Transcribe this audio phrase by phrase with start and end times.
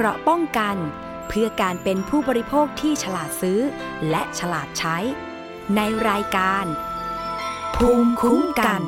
[0.00, 0.76] เกราะป้องกัน
[1.28, 3.60] เพื่อการเป็นผู้บริโภคที่ฉลาดซื้อ
[4.10, 4.96] และฉลาดใช้
[5.76, 6.64] ในรายการ
[7.76, 8.82] ภูมิคุ้มกัน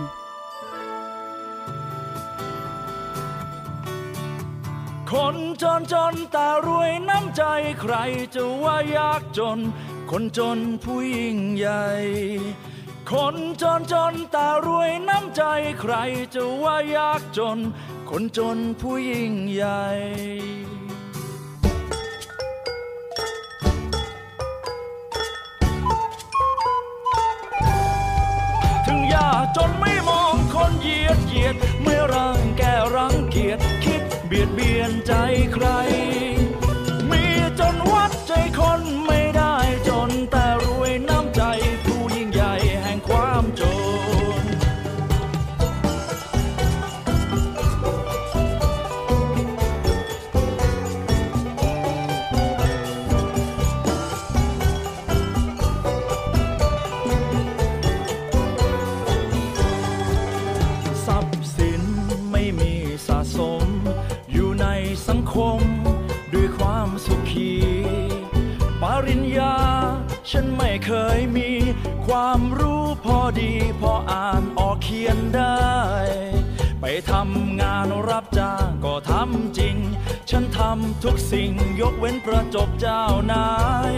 [5.13, 7.42] คนจนจนแต่รวยน้ำใจ
[7.81, 7.95] ใคร
[8.35, 9.58] จะว่ายากจน
[10.11, 11.87] คนจนผู้ยิ่งใหญ่
[13.11, 15.42] คนจนจนแต่รวยน้ำใจ
[15.81, 15.95] ใคร
[16.34, 17.59] จะว่ายากจน
[18.11, 19.84] คนจนผู้ยิ่งใหญ่
[29.56, 32.62] จนไม่มองคนเหยียดเหยียดไม่รังแก
[32.95, 35.12] รังเกียจคิดเบียดเบียนใจ
[35.52, 35.66] ใคร
[74.91, 75.60] ขียนได้
[76.80, 79.77] ไปทำงานรับจ้างก็ทำจริง
[80.30, 83.50] ฉันทำทุกสิ่งยกเว้นประจบเจ้านา
[83.91, 83.92] ย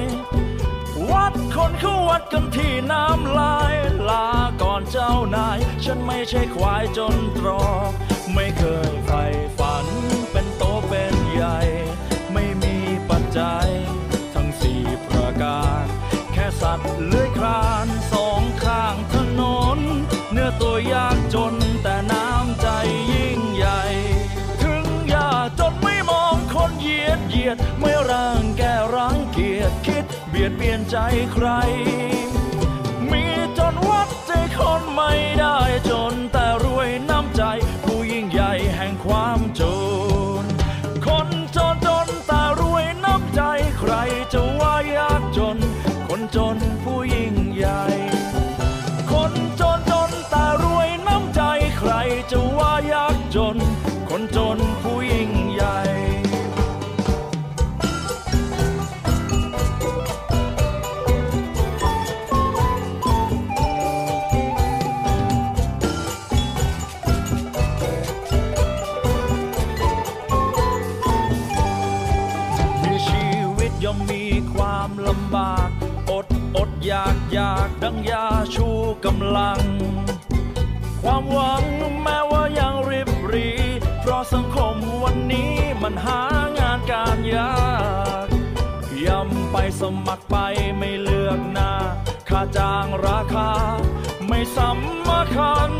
[1.11, 3.75] วัดคนเขาวัดกันที่น้ำลาย
[4.09, 4.27] ลา
[4.63, 7.91] ก่อนเจ้านาย ฉันไม่ใช่ควายจนตรอก
[8.35, 9.25] ไม่เคยใฝ่
[9.59, 9.87] ฝัน
[10.33, 11.59] เป็นโตเป็นใหญ่
[12.33, 12.77] ไม่มี
[13.11, 13.69] ปัจจัย
[14.35, 15.85] ทั้งสี่ประการ
[16.33, 17.22] แค่สัตว์เลื
[31.13, 79.61] ใครำลัง
[81.03, 81.65] ความหวัง
[82.03, 83.51] แม้ว่ายังริบหรี
[84.01, 85.53] เพราะสังคมวันนี้
[85.83, 86.21] มันหา
[86.59, 87.55] งานการยา
[88.25, 88.27] ก
[89.07, 90.37] ย่ำไปสมัครไป
[90.79, 91.73] ไม่เลือกหน้า
[92.29, 93.51] ค่าจ้างราคา
[94.29, 95.03] ไม่สำ
[95.37, 95.71] คัญ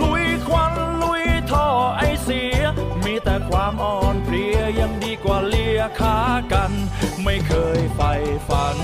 [0.00, 2.60] ลุยควันลุยท่อไอเสีย
[3.04, 6.18] มีแต่ความอ่อนเพลียยังดีกว่าเลียขา
[6.52, 6.72] กัน
[7.24, 8.12] ไม่เคยใฝ่
[8.48, 8.78] ฝัน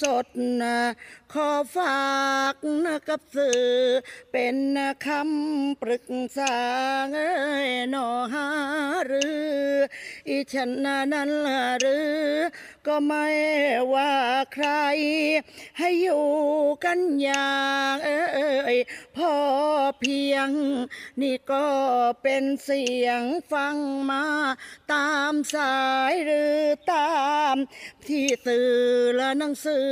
[0.00, 0.24] สด
[0.60, 0.78] นะ
[1.32, 2.08] ขอฝา
[2.52, 2.54] ก
[2.84, 3.64] นะกับสื่อ
[4.32, 4.56] เป็น
[5.06, 6.06] คำปรึก
[6.36, 6.56] ษา
[7.12, 7.32] เอ้
[7.66, 8.48] ยหนอหา
[9.06, 9.48] หรือ
[10.28, 12.18] อีฉันนั้นล่ะหรือ
[12.86, 13.28] ก็ไม่
[13.94, 14.14] ว่า
[14.54, 14.68] ใคร
[15.78, 16.26] ให้อยู่
[16.84, 17.56] กันอย่า
[17.92, 18.76] งเอ้ย
[19.16, 19.32] พอ
[20.00, 20.48] เพียง
[21.20, 21.66] นี่ก็
[22.22, 23.76] เป็นเสียงฟัง
[24.10, 24.24] มา
[24.92, 25.78] ตามสา
[26.10, 26.58] ยหรือ
[26.92, 27.18] ตา
[27.54, 27.56] ม
[28.06, 28.70] ที่สื่อ
[29.16, 29.90] และหนังสือ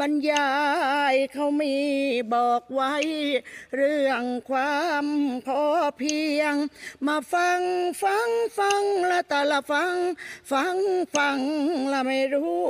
[0.00, 0.50] บรรยา
[1.12, 1.76] ยเขามี
[2.34, 2.94] บอกไว้
[3.76, 5.06] เรื่องความ
[5.46, 5.62] พอ
[5.98, 6.54] เพียง
[7.06, 7.60] มาฟัง
[8.02, 8.28] ฟัง
[8.58, 9.96] ฟังละแต่ละฟัง
[10.52, 10.76] ฟัง
[11.16, 11.38] ฟัง
[11.92, 12.62] ละไม่รู้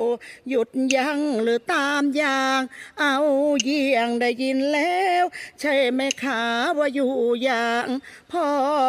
[0.48, 2.60] หยุดยั้งหรือตามอย่าง
[3.00, 3.16] เอา
[3.62, 5.24] เยี่ยงได้ยินแล้ว
[5.60, 6.42] ใช่ไหมขา
[6.78, 7.12] ว่าอยู่
[7.42, 7.86] อย่าง
[8.32, 8.46] พอ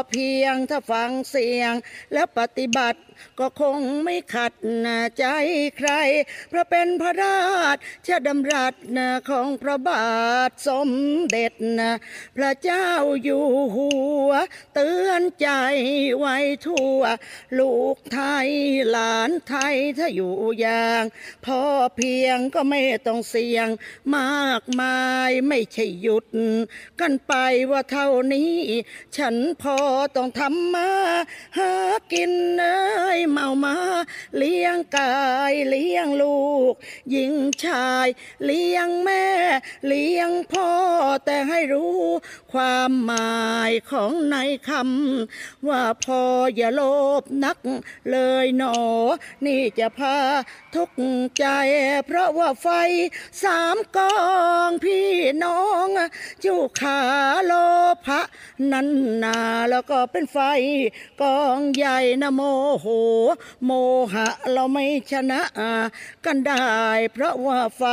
[0.10, 1.74] เพียงถ้าฟังเสียง
[2.14, 3.00] แล้วปฏิบัติ
[3.40, 4.54] ก็คงไม่ขัด
[4.86, 4.88] น
[5.18, 5.26] ใจ
[5.78, 5.90] ใคร
[6.50, 7.40] เพราะเป็นพระรา
[8.08, 10.08] ชดำรัสนะของพระบา
[10.50, 10.90] ทสม
[11.30, 11.82] เด็จน
[12.38, 12.88] พระเจ้า
[13.24, 13.90] อยู่หั
[14.28, 14.32] ว
[14.74, 15.50] เตือนใจ
[16.18, 16.38] ไว้
[16.68, 17.02] ทั่ว
[17.60, 18.50] ลูกไทย
[18.90, 21.04] หลานไทยถ้าอยู่อย่าง
[21.46, 21.62] พอ
[21.96, 23.68] เพียงก็ไม่ต้องเสี่ยง
[24.16, 26.26] มากมายไม่ใช่หยุด
[27.00, 27.34] กันไป
[27.72, 28.56] ว่าเท่านี้
[29.18, 29.78] ฉันพอ
[30.16, 30.90] ต้องทำมา
[31.58, 31.74] หา
[32.14, 33.76] กินเอ้ยเมามา
[34.38, 35.14] เลี้ยงกา
[35.52, 36.74] ยเลี้ยงลูก
[37.12, 37.34] หญิง
[37.64, 38.08] ชาย
[38.46, 39.26] เลี้ยงแม่
[39.88, 40.70] เลี้ยงพ่อ
[41.26, 42.00] แต่ให้รู้
[42.54, 44.36] ความหมายของใน
[44.70, 46.22] คำว่าพอ
[46.56, 46.82] อย่าโล
[47.22, 47.58] ภนัก
[48.12, 48.78] เลยหนอ
[49.46, 50.18] นี่จะพา
[50.76, 50.92] ทุก
[51.38, 51.46] ใจ
[52.06, 52.68] เพราะว่าไฟ
[53.44, 54.16] สามกอ
[54.68, 55.08] งพี่
[55.44, 55.88] น้อง
[56.44, 57.00] จูขา
[57.46, 57.54] โล
[58.06, 58.22] ภะ
[58.72, 58.88] นั้น
[59.24, 59.40] นา
[59.70, 60.38] แล้วก็เป็นไฟ
[61.22, 62.42] กองใหญ่นะโม
[62.82, 62.88] โห
[63.66, 63.72] โม
[64.14, 65.42] หะเราไม่ชนะ
[66.26, 66.66] กันได้
[67.14, 67.84] เพราะว่าไฟ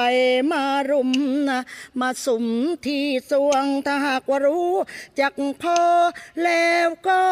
[0.50, 1.10] มารุม
[1.48, 1.60] นะ
[2.00, 2.44] มาสุม
[2.86, 4.74] ที่สวงถ้าหากว่ารู้
[5.20, 5.80] จักพอ
[6.44, 7.22] แล้วก็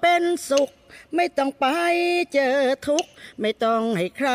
[0.00, 0.70] เป็นสุข
[1.16, 1.66] ไม่ต้องไป
[2.34, 2.56] เจอ
[2.88, 3.10] ทุกข์
[3.40, 4.30] ไม่ต้องให้ใคร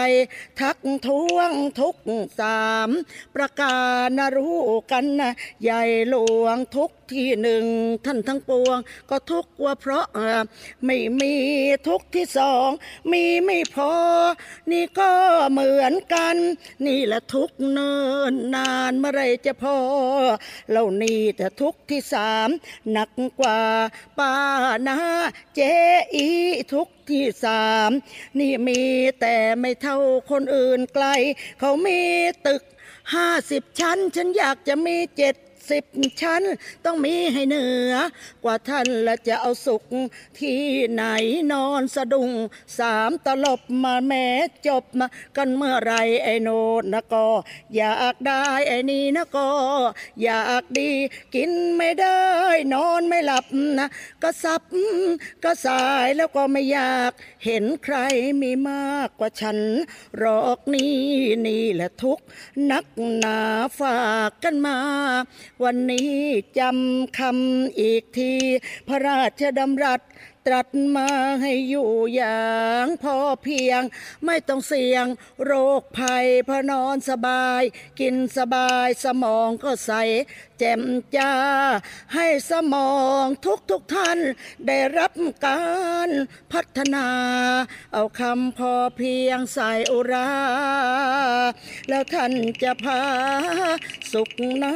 [0.60, 1.96] ทักท้วงทุก
[2.40, 2.90] สาม
[3.36, 4.57] ประการนะรู้
[4.92, 5.31] กันนะ
[5.63, 7.66] ใหญ่หลวงทุกที่หนึ่ง
[8.06, 8.78] ท่านทั้งปวง
[9.10, 10.07] ก็ทุกข์ว่าเพราะ
[10.86, 11.34] ไม่มี
[11.88, 12.69] ทุกที่สอง
[13.12, 13.94] มีไม่พอ
[14.72, 15.12] นี่ก็
[15.52, 16.36] เหมือนกัน
[16.86, 17.94] นี่แหละทุกเนิ
[18.31, 19.78] นนานเมื่อไรจะพอ
[20.69, 22.50] เหล่านี้แต่ทุกที่สาม
[22.92, 23.10] หนัก
[23.40, 23.60] กว่า
[24.18, 24.34] ป้า
[24.88, 24.98] นา
[25.56, 25.62] เจ
[26.16, 26.30] อี
[26.74, 27.89] ทุกที่สาม
[28.39, 28.81] นี่มี
[29.21, 29.97] แต่ไม่เท่า
[30.31, 31.06] คนอื่นไกล
[31.59, 32.00] เขามี
[32.47, 32.63] ตึก
[33.15, 35.36] ห้าสิบชั้น ฉันอยากจะมีเจ็ด
[35.70, 35.86] สิบ
[36.22, 36.44] ชั้น
[36.86, 37.94] ต้องมีให้เหนือ
[38.44, 39.84] กว่าท่านและจะเอาสุข
[40.40, 41.04] ที่ไหน
[41.54, 42.32] นอนสะดุ้ง
[42.80, 44.28] สามตลบมาแม้
[44.68, 45.08] จบมา
[45.38, 46.50] กันเมื่อไรไอ้โน
[46.82, 47.26] นนะก็
[47.76, 49.48] อยากได้ไอ้นี่นะก็
[50.24, 50.90] อยากดี
[51.36, 52.22] กินไม่ได้
[52.74, 53.46] นอนไม่หลับ
[53.80, 53.88] นะ
[54.24, 54.62] ก็สับ
[55.44, 57.12] ก็สายแล้วก็ไม่อยาก
[57.46, 57.98] เห็นใคร
[58.42, 59.58] มีมากกว่าฉัน
[60.18, 60.96] หรอกนี่
[61.46, 62.20] นี่แหละทุก
[62.72, 62.86] นัก
[63.18, 63.40] หนา
[63.80, 63.98] ฝา
[64.28, 64.78] กกันมา
[65.63, 66.12] วันนี้
[66.60, 68.34] จำคำอีกที
[68.88, 70.02] พระราชดำรัส
[70.47, 71.09] ตรัสมา
[71.42, 72.45] ให้อยู่อย่า
[72.86, 73.81] งพอเพียง
[74.25, 75.06] ไม่ต้องเสี่ยง
[75.44, 77.62] โรคภัยพอนอนสบาย
[78.00, 79.92] กินสบายสมองก็ใส
[80.59, 80.83] แจ่ม
[81.15, 81.33] จ้า
[82.15, 82.94] ให้สมอ
[83.24, 84.19] งทุกทุกท่าน
[84.68, 85.12] ได้รับ
[85.45, 85.63] กา
[86.07, 86.09] ร
[86.51, 87.07] พัฒนา
[87.94, 90.31] เอาคำพอเพียงใส่อุรา
[91.89, 92.33] แล้วท่าน
[92.63, 93.01] จะพา
[94.12, 94.30] สุข
[94.62, 94.75] นา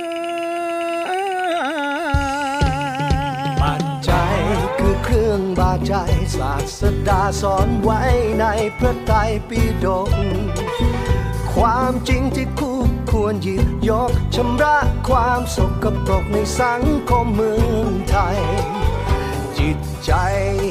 [3.61, 4.38] ปัจจัย
[5.31, 5.93] รื่องบาใจ
[6.37, 8.01] ศาสดาสอนไว้
[8.39, 8.45] ใน
[8.77, 9.17] พระไตร
[9.47, 10.09] ปิฎก
[11.53, 12.79] ความจริงที่คู่
[13.11, 14.77] ควรหยิบยกชำระ
[15.09, 18.39] ความสกปรกในสังคมเมืองไทย
[19.57, 20.11] จิตใจ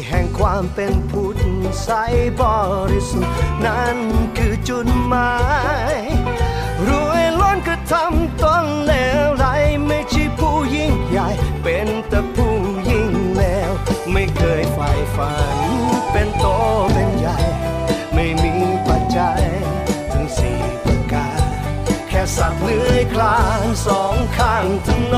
[0.09, 1.43] แห่งความเป็นพุทธ
[1.83, 1.89] ใส
[2.41, 2.43] บ
[2.91, 3.99] ริสุทธิ์นั่น
[4.37, 5.35] คือจุดหมา
[5.95, 5.97] ย
[6.89, 8.38] รวยล้นกระทำ
[15.19, 15.59] ฝัน
[16.13, 16.47] เป็นโต
[16.93, 17.39] เป็นใหญ่
[18.15, 18.55] ไม่มี
[18.87, 19.43] ปัจจัย
[20.13, 21.41] ถึงสี่ประการ
[22.09, 25.17] แค่สัตว์เลื้อยคลานสองข้างถน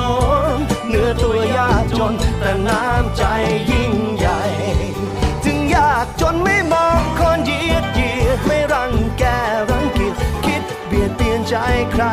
[0.54, 0.56] น
[0.88, 3.24] เนื้อตัวยากจนแต่น้ำใจ
[3.70, 4.42] ยิ่งใหญ่
[5.44, 9.24] ถึงยากจนไม่มองคนเยียดเยียดไม่รังแก
[9.70, 10.14] รังเกียจ
[10.44, 11.54] คิดเบียดเบียนใจ
[11.92, 12.04] ใคร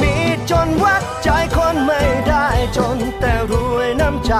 [0.00, 0.14] มี
[0.50, 2.46] จนวัดใจคนไม่ได้
[2.76, 4.32] จนแต่รวยน้ำใจ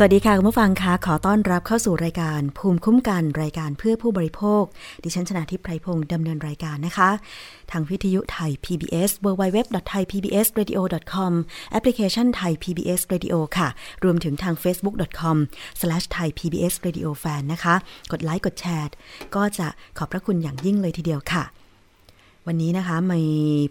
[0.00, 4.62] สวัสดีค่ะ คุณผู้ฟังคะขอต้อนรับเข้าสู่รายการ ภูมิคุ้มกันรายการเพื่อผู้บริโภค
[5.04, 7.10] ดิฉันชนะทิพไพรพงศ์ดำเนินรายการนะคะ
[7.70, 11.32] ทางวิทยุไทย PBS www.thaipbsradio.com
[11.72, 13.68] แอปพลิเคชันไทย PBS Radio ค่ะ
[14.04, 17.74] รวมถึงทาง facebook.com/thaipbsradiofan นะคะ
[18.12, 18.88] กดไลค์กดแชร์
[19.34, 21.44] ก็จะขอบพระคุณอย่างยิ่งเลยทีเดียวค่ะ
[22.46, 23.22] วันนี้นะคะมี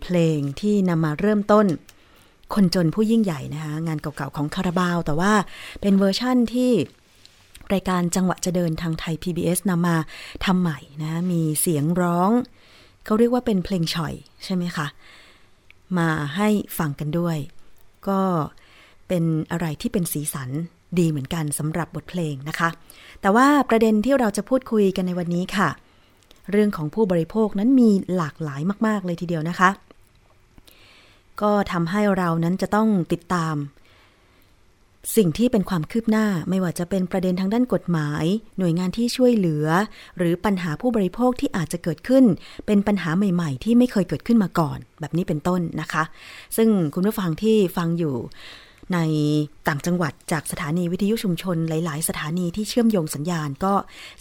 [0.03, 1.67] เพลงที่นำมาเริ่มต้น
[2.53, 5.33] คนจนผู้ยิ่งใหญ่นะคะงานเก่าๆของคาราบาว แต่ว่า
[5.81, 6.71] เป็นเวอร์ชั่นที่
[7.73, 9.97] รายการจังหวะจะเดินทางไทย PBS นำมา
[10.45, 12.31] ทำใหม่นะมีเสียงร้อง
[13.05, 14.13] เขาเรียกว่าเป็นเพลงฉ่อย
[14.43, 14.87] ใช่ไหมคะ
[15.97, 17.37] มาให้ฟังกันด้วย
[18.09, 18.21] ก็
[19.07, 20.49] เป็นอะไรที่เป็นสีสัน
[20.99, 22.69] ดีเหมือนกันสำหรับบทเพลงนะคะ
[23.21, 25.69] แต่ว่าประเด็นที่เราจะพูดคุยกันในวันนี้ค่ะ
[26.51, 29.69] เรื่องของผู้บริโภคนั้นมีหลากหลายมาก ๆ เลยทีเดียวนะคะ
[31.41, 33.55] ก็ทำให้เรานั้นจะต้องติดตาม
[35.15, 38.25] สิ่งที่เป็นความคืบหน้าไม่ว่าจะเป็นประเด็นทางด้านกฎหมาย
[38.57, 39.67] หน่วยงานที่ช่วยเหลือ
[40.17, 42.23] หรือปัญหาผู้บริโภคที่อาจจะเกิดขึ้น
[42.65, 46.03] เป็นปัญหาใหม่ๆ ที่ไม่เคยเกิดขึ้นมาก่อน แบบนี้เป็นต้นนะคะ
[46.57, 48.15] ซึ่งคุณผู้ฟังที่ฟังอยู่
[48.93, 48.99] ใน
[49.67, 53.73] ต่างจังหวัดจากสถานีวิทยุชุมชนหลาย ๆ สถานีที่เชื่อมโยงสัญญาณก็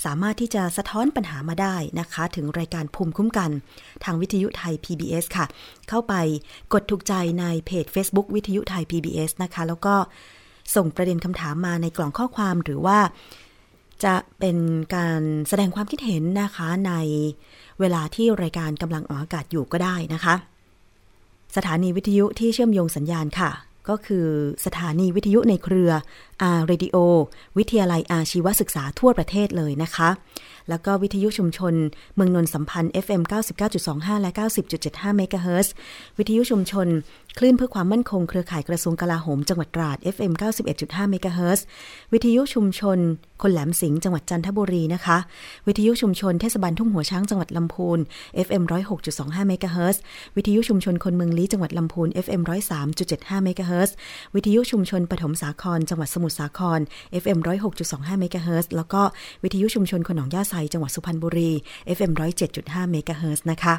[0.05, 3.51] สามารถที่จะสะท้อนปัญหามาได้นะคะ ถึงรายการภูมิคุ้มกัน
[4.05, 5.47] ทางวิทยุไทย PBS ค่ะ
[5.89, 6.15] เข้าไป
[6.73, 9.95] กดถูกใจในเพจ Facebook วิทยุไทย PBS นะคะ แล้วก็
[10.75, 12.99] ส่งประเด็นคำถามมาในกล่องข้อความหรือว่า
[14.05, 14.57] จะเป็น
[14.95, 16.93] การแสดงความคิดเห็นนะคะใน
[17.81, 20.35] เวลาที่รายการกำลังออกอากาศอยู่ก็ได้นะคะ
[21.57, 23.51] สถานีวิทยุที่เชื่อมโยงสัญญาณค่ะ
[23.89, 24.27] ก็คือ
[24.67, 25.91] สถานีวิทยุในเครือ
[26.43, 26.97] R Radio
[27.59, 30.09] วิทยาลัยอาชีวศึกษาทั่วประเทศเลยนะคะ
[30.69, 31.75] แล้วก็วิทยุชุมชน
[32.15, 33.23] เมืองนนสัมพันธ์ FM
[33.73, 34.31] 99.25 และ
[34.75, 35.75] 90.75 เมกะเฮิรตซ์
[36.19, 36.87] วิทยุชุมชน
[37.39, 40.33] คลื่นเพื่อความมั่นคงเครือข่ายกระทรวงกลาโหมจังหวัดตราด FM
[40.73, 41.65] 91.5เมกะเฮิรตซ์
[42.13, 42.99] วิทยุชุมชน
[43.43, 45.19] คนแหลมสิงห์จังหวัดจันทบุรีนะคะ
[45.67, 47.99] วิทยุชุมชนเทศบาลทุ่งหัวช้างจังหวัดลำพูน
[48.47, 48.63] FM
[49.07, 50.03] 106.25เมกะเฮิรตซ์
[50.37, 52.43] วิทยุชุมชนคนเมืองลี้จังหวัดลำพูน FM
[52.93, 53.95] 103.75เมกะเฮิรตซ์
[54.35, 56.81] วิทยุชุมชนปฐมสาคร จังหวัดสมุทรสาคร
[57.23, 57.39] FM
[57.79, 59.03] 106.25เมกะเฮิรตซ์แล้วก็
[59.43, 61.51] วิทยุชุมชนคนหนองย่าไซจังหวัดสุพรรณบุรี
[61.97, 62.13] FM
[62.53, 63.75] 107.5เมกะเฮิรตซ์นะคะ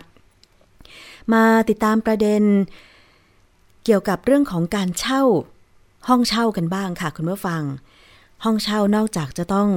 [1.34, 2.44] มาติดตามประเด็น
[3.90, 5.24] เกี่ยวกับเรื่องของการเช่า
[6.08, 7.64] ห้องเช่ากันบ้างค่ะคุณผู้ฟัง
[8.44, 9.70] ห้องเช่านอกจากจะต้อง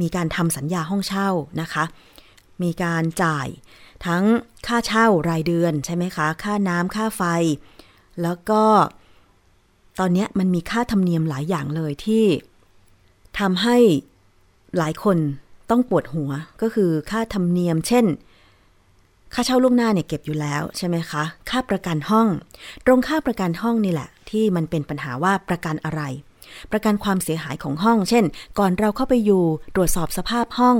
[0.00, 1.28] มีการทำสัญญาห้องเช่า
[1.60, 1.84] นะคะ
[2.62, 3.48] มีการจ่าย
[4.06, 4.24] ทั้ง
[4.66, 7.22] ค่าเช่ารายเดือนใช่ไหมคะ ค่าน้ำค่าไฟ
[8.22, 8.62] แล้วก็
[9.98, 12.24] ตอนนี้มันมีค่าธรรมเนียมหลายอย่างเลยที่
[13.38, 13.76] ทำให้
[14.78, 15.18] หลายคน
[15.70, 16.30] ต้องปวดหัว
[16.62, 18.04] ก็คือค่าธรรมเนียม เช่น
[19.34, 22.28] ค่าเช่าล่วงหน้าเนี่ยเก็บอยู่แล้วใช่ไหมคะ ค่าประกันห้อง
[22.86, 26.02] ตรงค่าประกันห้องนี่แหละ ที่มันเป็นปัญหาว่าประกันอะไร
[26.72, 28.24] ประกันความเสียหายของห้อง เช่น
[28.58, 29.42] ก่อนเราเข้าไปอยู่
[29.74, 30.78] ตรวจสอบสภาพห้อง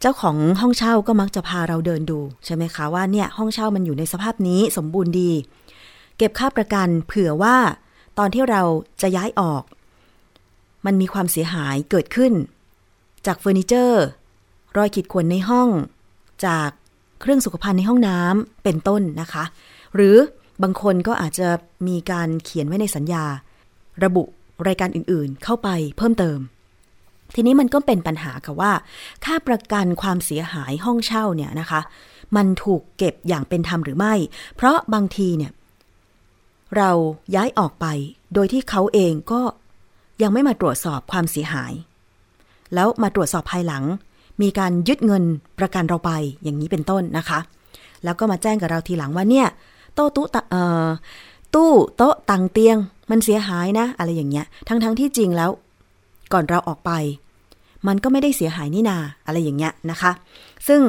[0.00, 5.32] เจ้าของห้องเช่าก็มักจะพาเราเดินดูใช่ไหมคะว่าเนี่ยห้องเช่ามันอยู่ในสภาพนี้สมบูรณ์ดี
[6.18, 7.56] เก็บค่าประกันเผื่อว่า
[8.18, 8.62] ตอนที่เรา
[9.02, 9.62] จะย้ายออก
[10.86, 12.32] มันมีความเสียหายเกิดขึ้น
[13.26, 14.04] จากเฟอร์นิเจอร์
[14.76, 15.68] รอยขีดข่วนในห้อง
[16.46, 16.70] จาก
[17.20, 19.44] เครื่องสุขภัณฑ์ในห้องน้ำเป็นต้นนะคะ
[19.94, 20.16] หรือ
[20.62, 21.48] บางคนก็อาจจะ
[21.88, 23.24] มีการเขียนไว้ในสัญญา
[24.04, 24.22] ระบุ
[24.68, 26.38] รายการอื่นๆ เข้าไปเพิ่มเติม
[27.34, 28.72] ทีนี้มันก็เป็นปัญหาค่ะว่า
[29.24, 31.80] ค่าประกันความเสียหายห้องเช่าเนี่ยนะคะ
[32.36, 34.14] มันถูกเก็บอย่างเป็นธรรมหรือไม่
[34.56, 35.52] เพราะบางทีเนี่ย
[36.76, 36.90] เรา
[37.34, 37.86] ย้ายออกไป
[38.34, 39.42] โดยที่เขาเองก็
[40.22, 41.72] ยังไม่มาตรวจสอบความเสียหาย
[42.74, 43.84] แล้วมาตรวจสอบภายหลัง
[44.42, 45.24] มีการยึดเงิน
[45.58, 46.10] ประกันเราไป
[46.42, 47.38] อย่างนี้เป็นต้นนะคะ
[48.04, 49.46] แล้วก็มาแจ้งกับเราทีหลังว่าเนี่ย
[49.94, 50.88] โต๊ะตู้เอ่อ
[51.54, 52.76] ตู้โต๊ะตังเตียง
[53.10, 55.50] มันเสียหายนะ อะไรอย่างเงี้ย ทั้งๆทที่จริงแล้ว
[56.32, 56.90] ก่อนเราออกไป
[57.86, 60.12] มันก็ไม่ได้เสียหายนี่นาอะไรอย่างเงี้ยนะคะ
[60.68, 60.82] ซึ่ง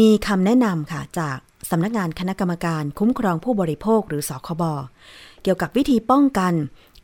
[0.00, 1.36] มีคำแนะนำค่ะจาก
[1.70, 4.62] สำนักงานคณะกรรมการคุ้มครองผู้บริโภคหรือสคบ
[5.42, 6.52] เกี่ยวกับวิธีป้องกัน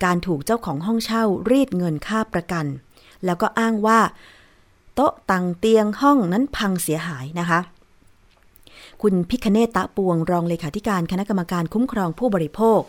[0.05, 2.67] การถูกเจ้าของห้องเช่ารีดเงินค่าประกัน
[3.25, 3.99] แล้วก็อ้างว่า
[5.01, 7.61] โต๊ะตังเตียงห้องนั้นพังเสียหายนะคะ
[9.03, 12.81] คุณพิคเนตตะปวงรองเลขาธิการคณะกรรมการคุ้มครองผู้บริโภค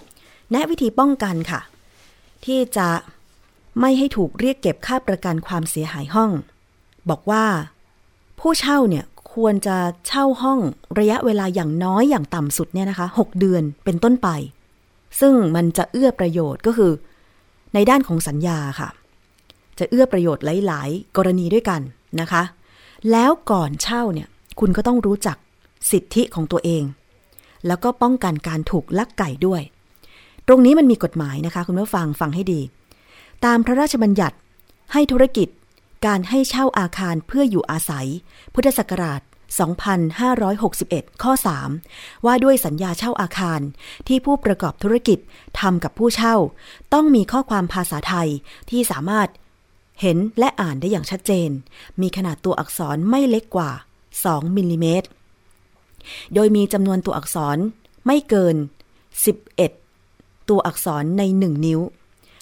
[0.51, 1.62] แนะวิธีป้องกันค่ะ
[2.46, 2.88] ที่จะ
[3.80, 6.32] ไม่ให้ถูกเรียกเก็บค่าประกันความเสียหายห้อง
[7.10, 7.46] บอกว่า
[8.39, 10.60] ผู้เช่าเนี่ยควรจะเช่าห้อง
[11.00, 14.30] ระยะเวลาอย่างน้อยอย่างต่ำสุดเนี่ยนะคะ 6 เดือนเป็นต้นไป
[15.20, 16.92] ซึ่งมันจะเอื้อประโยชน์ก็คือ
[17.74, 18.89] ในด้านของสัญญาค่ะ
[19.80, 21.82] จะเอื้อประโยชน์หลาย ๆ กรณีด้วยกัน
[22.20, 22.44] นะคะ
[23.12, 24.28] แล้วก่อนเช่าเนี่ย
[24.60, 25.38] คุณก็ต้องรู้จัก
[25.92, 26.84] สิทธิของตัวเอง
[27.68, 29.62] แล้วก็ป้องกันการถูกลักไก่ด้วย
[30.48, 32.62] ตรงนี้มันมีกฎหมายนะคะคุณผู้ฟังฟังให้ดี
[33.46, 34.38] ตามพระราชบัญญัติ
[34.94, 35.48] ให้ธุรกิจ
[36.06, 38.08] การให้เช่าอาคารเพื่ออยู่อาศัย
[38.54, 39.22] พุทธศักราช
[40.42, 41.34] 2561 ข้อ
[41.80, 43.62] 3 ว่าด้วยสัญญาเช่าอาคาร
[44.08, 45.20] ที่ผู้ประกอบธุรกิจ
[45.60, 46.36] ทำกับผู้เช่า
[46.94, 48.30] ต้องมีข้อความภาษาไทย
[48.70, 49.28] ที่สามารถ
[50.01, 51.50] เห็นและอ่านได้อย่างชัดเจน
[52.01, 53.72] มีขนาดตัวอักษรไม่เล็กกว่า
[54.13, 55.08] 2 มิลลิเมตร
[56.34, 57.58] โดยมีจำนวนตัวอักษร
[58.06, 58.56] ไม่เกิน
[59.72, 61.79] 11 ตัวอักษรใน 1 นิ้ว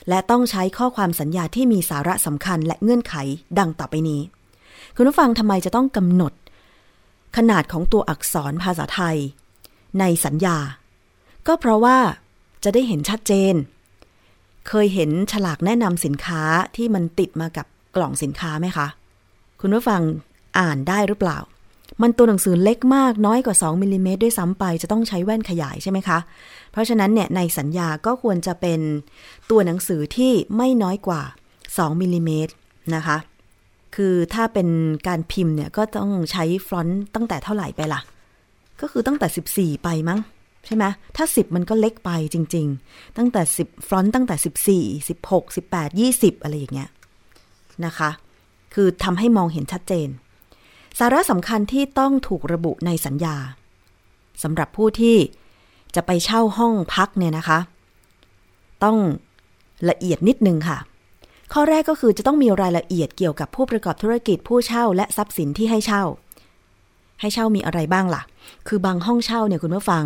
[0.10, 3.16] และต้องใช้ข้อความสัญญาที่มีสาระสำคัญและเงื่อนไข
[3.60, 4.22] ดังต่อไปนี้
[4.96, 6.34] คุณผู้ฟังทำไมจะต้องกำหนด
[7.38, 9.18] ขนาดของตัวอักษรภาษาไทย
[10.00, 10.58] ในสัญญา
[11.48, 11.98] ก็เพราะว่า
[12.64, 13.54] จะได้เห็นชัดเจน
[14.70, 16.42] เคยเห็นฉลากแนะนำสินค้า
[16.76, 18.88] ที่มันติดมากับกล่องสินค้าไหมคะ
[19.62, 20.02] คุณผู้ฟัง
[20.60, 21.40] อ่านได้หรือเปล่า
[22.02, 26.20] มันตัวหนังสือเล็กมากน้อยกว่า 2มิลลิเมตรด้วยซ้ำไปจะต้องใช้แว่นขยายใช่ไหมคะ
[26.72, 28.80] เพราะฉะนั้นเนี่ยในสัญญาก็ควรจะเป็น
[29.50, 31.22] ตัวหนังสือที่ไม่น้อยกว่า
[31.62, 32.54] 2มิลลิเมตร
[32.96, 33.18] นะคะ
[33.96, 34.68] คือถ้าเป็น
[35.08, 38.02] การพิมพ์เนี่ยก็ต้องใช้ฟอนต์ตั้งแต่เท่าไหร่ไปล่ะ
[38.82, 40.20] ก็คือตั้งแต่ 14 ไปมั้ง
[40.68, 46.90] ใช่ไหมถ้า 10 มันก็เล็กไปจริง ๆ ตั้งแต่ 10 ฟรอนต์ตั้งแต่ 14 16 18 20 อะไรอย่างเงี้ย
[47.86, 48.10] นะคะ
[48.74, 50.10] คือทำให้มองเห็นชัดเจน
[51.00, 53.36] สาระสำคัญที่ต้องถูกระบุในสัญญา
[54.44, 55.18] สำหรับผู้ที่
[55.96, 57.60] จะไปเช่าห้องพักเนี่ยนะคะ
[58.84, 58.98] ต้อง
[59.90, 60.78] ละเอียดนิดนึงค่ะ
[61.54, 66.04] ข้อแรกก็คือจะต้องมีรายละเอียดเกี่ยวกับผู้ประกอบธุรกิจผู้เช่าและทรัพย์สินที่ให้เช่า
[67.22, 68.22] ให้เช่ามีอะไรบ้างล่ะ
[68.68, 70.04] คือบางห้องเช่าเนี่ยคุณผู้ฟัง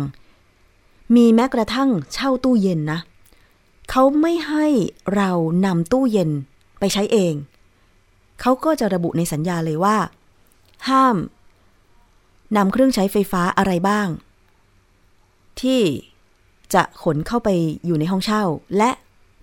[1.14, 3.00] มีแม้กระทั่งเช่าตู้เย็นนะ
[3.90, 4.66] เขาไม่ให้
[5.16, 5.30] เรา
[5.64, 6.30] นำตู้เย็น
[6.78, 7.34] ไปใช้เอง
[8.40, 9.96] เขาก็จะระบุในสัญญาเลยว่า
[10.88, 11.16] ห้าม
[12.56, 14.08] นำเครื่องใช้ไฟฟ้าอะไรบ้าง
[15.60, 15.80] ที่
[16.74, 17.48] จะขนเข้าไป
[17.86, 18.42] อยู่ในห้องเช่า
[18.76, 18.90] และ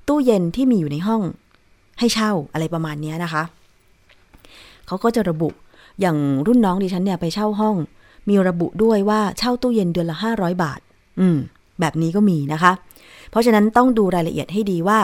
[0.07, 1.21] ตู้เย็นที่มีอยู่ในห้อง
[1.99, 3.43] ให้เช่าอะไรประมาณนี้นะคะ
[4.87, 5.49] เขาก็จะระบุ
[6.01, 7.75] อย่างรุ่นน้องดิฉันเนี่ยไปเช่าห้อง
[8.29, 10.79] มีระบุด้วยว่าเช่าตู้เย็นเดือนละ 500 บาท
[11.19, 11.37] อืม
[11.79, 12.71] แบบนี้ก็มีนะคะ
[13.29, 14.99] เพราะฉะนั้นต้องดูรายละเอียดให้ดีว่า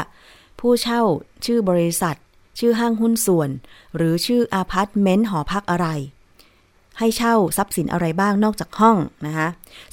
[0.59, 1.01] ผู้เช่า
[1.45, 2.15] ชื่อบริษัท
[2.59, 3.49] ชื่อห้างหุ้นส่วน
[3.95, 5.87] หรือชื่ออาพาร์ตเมนต์หอพักอะไร
[6.99, 9.47] ให้เช่าทรัพย์สินอะไรบ้างนอกจากห้องนะคะ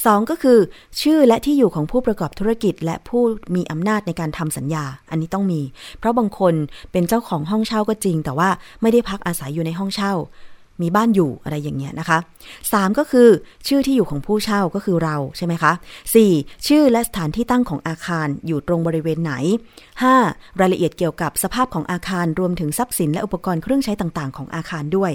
[0.05, 0.59] สองก็คือ
[1.03, 3.23] ชื่อและที่อยู่ของผู้ประกอบธุรกิจ และผู้
[3.55, 5.61] มีอำนาจในการทำสัญญา อันนี้ต้องมี
[5.99, 6.55] เพราะบางคน
[6.93, 8.51] เป็นเจ้าของห้องเช่าก็จริง แต่ว่า
[8.83, 10.13] ไม่ได้พักอาศัยอยู่ในห้องเช่า
[10.83, 12.19] มีบ้านอยู่อะไรอย่างเงี้ยนะคะ
[12.63, 13.29] 3 ก็คือ
[13.69, 15.73] ชื่อที่อยู่ของผู้เช่าก็คือเราใช่ไหมคะ
[16.19, 16.67] 4.
[16.69, 19.33] ชื่อและสถานที่ตั้งของอาคารอยู่ตรงบริเวณไหน
[19.97, 20.61] 5.
[20.61, 25.13] รายละเอียดเกี่ยวกับสภาพของอาคารรวมถึงทรัพย์สินและอุปกรณ์เครื่องใช้ต่างๆ ของอาคารด้วย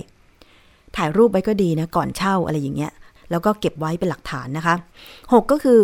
[0.96, 2.92] ถ่ายรูปไว้ก็ดีนะก่อนเช่าอะไรอย่างเงี้ย
[3.32, 4.76] แล้วก็เก็บไว้เป็นหลักฐานนะคะ
[5.14, 5.80] 6 ก็คือ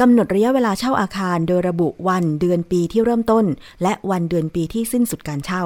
[0.00, 3.44] กำหนดระยะเวลาเช่าอาคาร โดยระบุวันเดือนปีที่เริ่มต้น
[3.82, 5.62] และวันเดือนปีที่สิ้นสุดการเช่า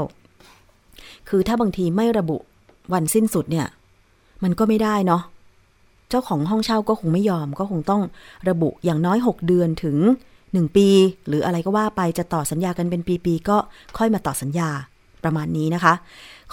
[1.28, 2.36] คือถ้าบางทีไม่ระบุ
[2.92, 3.66] วันสิ้นสุดเนี่ย
[4.42, 5.22] มันก็ไม่ได้เนาะ
[6.08, 8.02] เจ้าของห้องเช่าก็คงไม่ยอม ก็คงต้อง
[8.48, 9.96] ระบุอย่างน้อย 6 เดือนถึง
[10.36, 10.88] 1 ปี
[11.28, 13.56] หรืออะไรก็ว่าไปจะต่อสัญญากันเป็นปีๆก็
[13.98, 14.70] ค่อยมาต่อสัญญา
[15.24, 15.94] ประมาณนี้นะคะ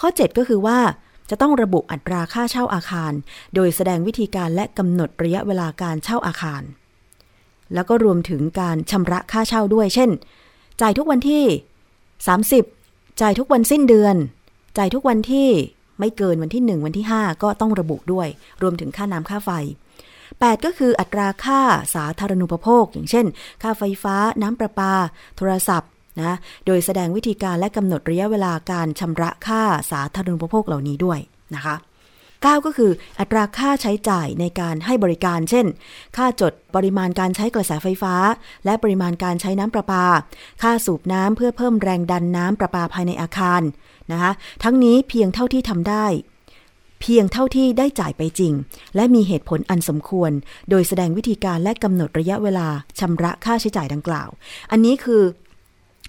[0.00, 0.78] ข้อ 7 ก็คือว่า
[1.30, 3.12] จะต้องระบุอัตราค่าเช่าอาคาร
[3.54, 6.62] โดยแสดงวิธีการและกำหนดระยะเวลาการเช่าอาคาร
[7.74, 10.10] แล้วก็รวมถึงการชำระค่าเช่าด้วย เช่น
[10.80, 11.44] จ่ายทุกวันที่
[12.32, 14.16] 30 จ่ายทุกวันสิ้นเดือน
[14.78, 15.48] จ่ายทุกวันที่
[16.00, 18.28] ไม่เกินวันที่ 1 วันที่ 5 ก็ต้องระบุด้วย
[18.62, 19.50] รวมถึงค่าน้ำค่าไฟ
[20.08, 21.60] 8 ก็คืออัตราค่า
[21.94, 23.26] สาธารณูปโภค อย่างเช่น
[23.62, 24.92] ค่าไฟฟ้า น้ำประปา
[25.36, 26.36] โทรศัพท์นะ
[26.66, 31.18] โดยแสดงวิธีการและกำหนดระยะเวลาการชำระค่าสาธารณูปโภคเหล่านี้ด้วย
[31.54, 31.76] นะคะ
[32.40, 35.66] 9ก็คืออัตราค่าใช้จ่ายในการให้บริการ เช่น
[36.16, 38.14] ค่าจดปริมาณการใช้กระแสไฟฟ้า
[38.64, 40.04] และปริมาณการใช้น้ำประปา
[40.62, 43.62] ค่าสูบน้ำเพื่อเพิ่มแรงดันน้ำประปาภายในอาคาร
[44.12, 46.06] นะคะทั้งนี้เพียงเท่าที่ทำได้
[47.00, 48.52] เพียงเท่าที่ได้จ่ายไปจริง
[48.94, 50.30] และมีเหตุผลอันสมควร
[50.70, 52.68] โดยแสดงวิธีการและกำหนดระยะเวลา
[52.98, 54.28] ชำระค่าใช้จ่ายดังกล่าว
[54.70, 55.22] อันนี้คือ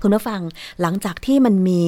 [0.01, 0.41] คุณผู้ฟัง
[0.81, 1.83] หลังจากที่มันมี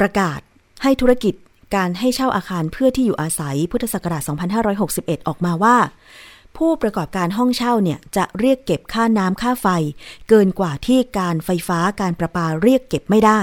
[0.00, 0.40] ประกาศ
[0.82, 1.34] ให้ธุรกิจ
[1.76, 4.22] การให้เช่าอาคารเพื่อที่อยู่อาศัยพุทธศักราช
[4.74, 5.76] 2561 ออกมาว่า
[6.56, 9.66] ผู้ประกอบการห้องเช่าเนี่ยจะเรียกเก็บค่าน้ำค่าไฟ
[10.28, 13.40] เกินกว่าที่การไฟฟ้าการประปาเรียกเก็บไม่ได้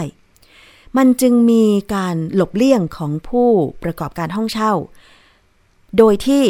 [0.97, 3.49] มันจึงมีการหลบเลี่ยงของผู้
[3.83, 4.73] ประกอบการห้องเช่า
[5.97, 6.43] โดยที่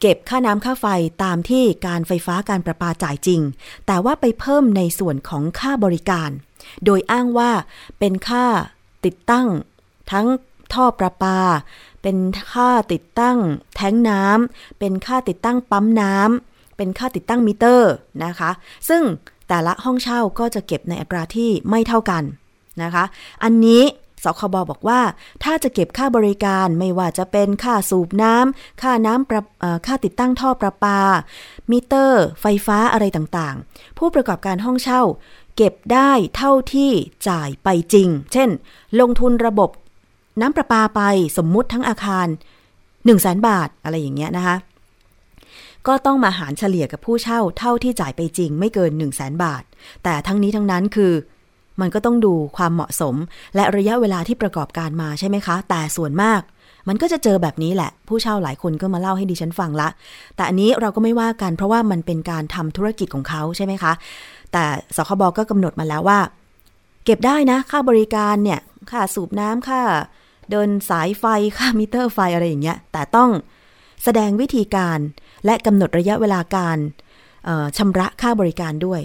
[0.00, 0.86] เก็บค่าน้ำค่าไฟ
[1.24, 3.40] ตามที่การไฟฟ้าการประปาจ่ายจริง
[3.86, 6.30] แต่ว่าไปเพิ่มในส่วนของค่าบริการ
[6.84, 7.50] โดยอ้างว่า
[7.98, 8.46] เป็นค่า
[9.04, 9.48] ติดตั้ง
[10.12, 10.26] ทั้ง
[10.72, 11.38] ท่อประปา
[12.02, 12.16] เป็น
[12.52, 13.38] ค่าติดตั้ง
[13.76, 17.92] แท้งน้ำเป็นค่าติดตั้งปั๊มน้ำเป็นค่าติดตั้งมิเตอร์
[18.24, 18.50] นะคะ
[18.88, 19.02] ซึ่ง
[19.48, 22.22] แต่ละห้องเช่าก็จะเก็บในอัตราที่ไม่เท่ากัน
[22.82, 23.04] นะคะ
[23.42, 23.82] อันนี้
[24.24, 25.00] สคบบอกว่า
[25.44, 29.42] ถ้าจะเก็บค่าบริการไม่ว่าจะเป็นค่าสูบน้ำค่าน้ำประ
[29.86, 30.98] ค่าติดตั้งท่อประปา
[31.70, 35.02] มิเตอร์ ไฟฟ้าอะไรต่างๆ ผู้ประกอบการห้องเช่า
[35.56, 36.90] เก็บได้เท่าที่
[37.28, 38.48] จ่ายไปจริง เช่น
[39.00, 39.70] ลงทุนระบบ
[40.40, 41.02] น้ำประปาไป
[41.36, 44.56] สมมุติทั้งอาคาร 1 0 0 0 0แบาทอะไรอย่างเงี้ยนะคะ
[45.86, 49.62] ก็ต้องมาหารเฉลี่ยกับผู้เช่าเท่าที่จ่ายไปจริงไม่เกิน 1 0 0 0 0แบาท
[50.04, 51.12] แต่ทั้งนี้ทั้งนั้นคือ
[51.80, 53.14] มันก็ต้องดูความเหมาะสม
[53.54, 56.40] และระยะเวลาที่ประกอบการมาใช่ไหมคะ แต่ส่วนมาก
[56.88, 59.88] มันก็จะเจอแบบนี้แหละ ผู้เช่าหลายคนก็มาเล่าให้ดิฉันฟังละ
[60.36, 63.92] แต่อันนี้เราก็ไม่ว่ากันเพราะว่ามันเป็นการทำธุรกิจของเขาใช่ไหมคะ
[64.52, 64.64] แต่
[64.96, 66.18] สคบก็กำหนดมาแล้วว่า
[67.04, 69.80] เก็บได้นะ ค่าบริการเนี่ยค่าสูบน้ำค่า
[70.50, 71.24] เดินสายไฟ
[71.58, 73.30] ค่ามิเตอร์ไฟอะไรอย่างเงี้ย แต่ต้อง
[74.04, 74.98] แสดงวิธีการ
[75.44, 76.78] และกำหนดระยะเวลาการ
[77.76, 79.00] ชำระค่าบริการด้วย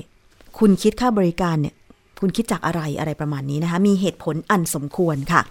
[0.60, 1.76] คุณคิดค่าบริการเนี่ย
[2.22, 5.42] คุณคิดจากอะไรอะไรประมาณนี้นะคะ มีเหตุผลอันสมควรค่ะ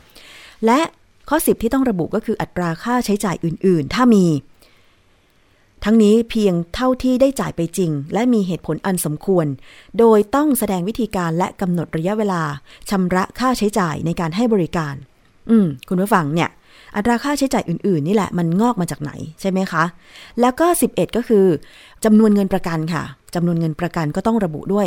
[0.66, 0.80] และ
[1.28, 4.26] ข้อ 10 ที่ต้องระบุก็คืออัตราค่าใช้จ่ายอื่น ๆ ถ้ามี
[5.84, 9.46] ทั้งนี้เพียงเท่าที่ได้จ่ายไปจริง และมีเหตุผลอันสมควร
[9.98, 12.42] โดยต้องแสดงวิธีการและกำหนดระยะเวลา
[12.90, 14.94] ชำระค่าใช้จ่ายในการให้บริการ
[15.50, 16.50] อืม คุณผู้ฟังเนี่ย
[16.96, 19.84] อัตราค่าใช้จ่ายอื่น ๆ นี่แหละมันงอกมาจากไหนใช่ไหมคะ
[20.40, 21.44] แล้วก็ 11 ก็คือ
[22.04, 23.02] จำนวนเงินประกันค่ะ
[23.36, 24.86] จำนวนเงินประกันก็ต้องระบุด้วย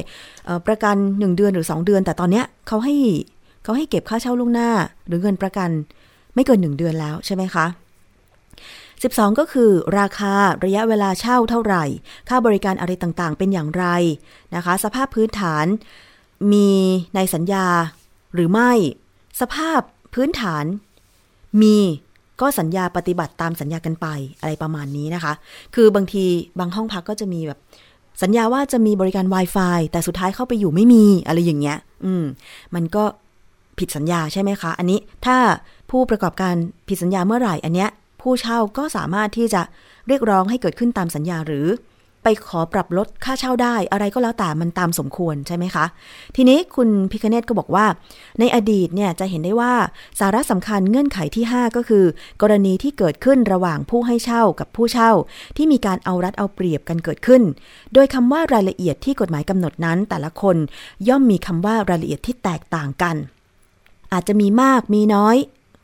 [0.67, 2.95] ประกัน 1 เดือนหรือ 2 เดือน แต่ตอนเนี้ยเขาให้
[3.63, 4.69] เขาให้เก็บค่าเช่าล่วงหน้า
[5.07, 5.69] หรือเงินประกัน
[6.35, 7.65] ไม่เกิน 1 เดือนแล้วใช่ไหมคะ
[8.61, 10.33] 12 ก็คือราคา
[10.65, 11.83] ระยะเวลาเช่าเท่าไหร่
[12.29, 13.85] ค่าบริการอะไรต่างๆ เป็นอย่างไร
[14.55, 15.65] นะคะ สภาพพื้นฐาน
[16.53, 16.69] มี
[17.15, 17.65] ในสัญญา
[18.33, 18.71] หรือไม่
[19.41, 19.79] สภาพ
[20.15, 20.65] พื้นฐาน
[21.61, 21.77] มี
[22.41, 24.07] ก็สัญญาปฏิบัติตามสัญญากันไป
[24.39, 25.33] อะไรประมาณนี้นะคะ
[25.75, 26.25] คือบางที
[26.59, 27.59] บางห้องพักก็จะมีแบบ
[28.21, 32.25] สัญญาว่าจะมีบริการ Wi-Fi แต่สุดท้ายเข้าไปอยู่ไม่มีอะไรอย่างเงี้ย อืม
[32.75, 33.03] มันก็
[33.79, 35.37] ผิดสัญญาใช่ไหมคะ อันนี้ถ้า
[35.91, 36.55] ผู้ประกอบการ
[36.87, 37.89] ผิดสัญญาเมื่อไหร่ อันเนี้ย
[38.21, 39.61] ผู้เช่าก็สามารถที่จะ
[40.07, 41.67] เรียกร้องให้เกิดขึ้นตามสัญญาหรือ
[42.23, 45.85] ไปขอปรับลดค่าเช่าได้ อะไรก็แล้วแต่มันตามสมควรใช่ไหมคะ
[46.35, 47.85] ทีนี้คุณพิคเนตก็บอกว่า
[48.39, 49.73] ในอดีตเนี่ยจะเห็นได้ว่า
[50.19, 52.05] สาระสำคัญเงื่อนไขที่ 5 ก็คือ
[52.41, 55.11] กรณีที่เกิดขึ้นระหว่างผู้ให้เช่ากับผู้เช่า
[55.57, 57.41] ที่มีการเอารัดเอาเปรียบกันเกิดขึ้น
[57.93, 60.57] โดยคำว่ารายละเอียดที่กฎหมายกำหนดนั้น แต่ละคน
[61.07, 63.15] ย่อมมีคำว่ารายละเอียดที่แตกต่างกัน
[64.13, 65.37] อาจจะมีมากมีน้อย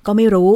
[0.06, 0.52] ก็ไม่รู้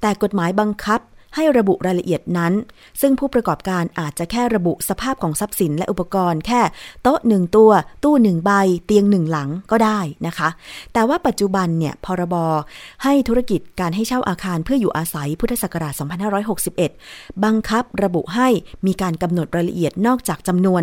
[0.00, 1.00] แต่กฎหมายบังคับ
[1.34, 2.52] ให้ระบุรายละเอียดนั้น
[3.00, 6.60] ซึ่งผู้ประกอบการอาจจะแค่ระบุสภาพของทรัพย์สินและอุปกรณ์แค่
[7.02, 7.70] โต๊ะหนึ่งตัว
[8.04, 8.50] ตู้หนึ่งใบ
[8.86, 10.48] เตียงหนึ่งหลังก็ได้นะคะ
[10.92, 12.34] แต่ว่าปัจจุบันเนี่ยพรบ
[13.02, 15.94] ให้ธุรกิจการให้เช่าอาคารเพื่ออยู่อาศัยพุทธศักราช
[16.68, 18.48] 2561 บังคับระบุให้
[18.86, 20.82] มีการกำหนดรายละเอียดนอกจากจำนวน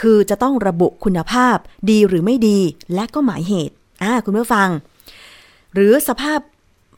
[0.00, 1.56] คือจะต้องระบุคุณภาพ
[1.90, 2.58] ดีหรือไม่ดี
[2.94, 4.68] และก็หมายเหตุอ่าคุณผู้ฟัง
[5.74, 6.40] หรือสภาพ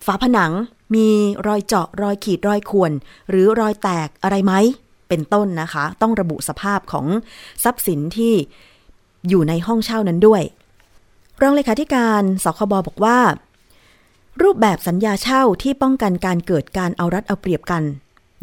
[0.05, 0.51] ฝาผนัง
[0.93, 1.07] มี
[1.47, 2.91] รอยเจาะรอยขีดรอยข่วน
[3.29, 4.53] หรือรอยแตกอะไรไหม
[5.09, 7.05] เป็นต้นนะคะ ต้องระบุสภาพของ
[7.63, 8.33] ทรัพย์สินที่
[9.29, 10.41] อยู่ในห้องเช่านั้นด้วย
[11.41, 13.19] รองเลขาธิการสคบบอกว่า
[14.41, 17.83] รูปแบบสัญญาเช่าที่ป้องกันการเกิดการเอารัดเอาเปรียบกัน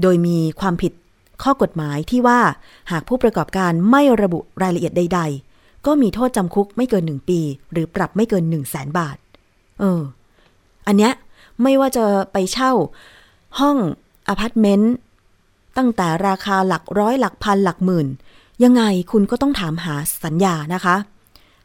[0.02, 0.92] โดยมีความผิด
[1.42, 2.40] ข้อกฎหมายที่ว่า
[2.90, 5.20] หากผู้ประกอบการไม่ระบุรายละเอียดใด
[5.52, 7.40] ๆ ก็มีโทษจำคุกไม่เกิน 1 ปี
[7.72, 9.16] หรือปรับไม่เกิน 1 0 0 0 0แสนบาท
[9.80, 10.02] เออ
[10.86, 11.12] อันเนี้ย
[11.62, 12.72] ไม่ว่าจะไปเช่า
[13.60, 13.76] ห้อง
[14.28, 14.94] อพาร์ตเมนต์
[15.76, 18.06] ตั้งแต่ราคาหลักร้อยหลักพันหลักหมื่น
[18.64, 20.96] ยังไงคุณก็ต้องถามหาสัญญานะคะ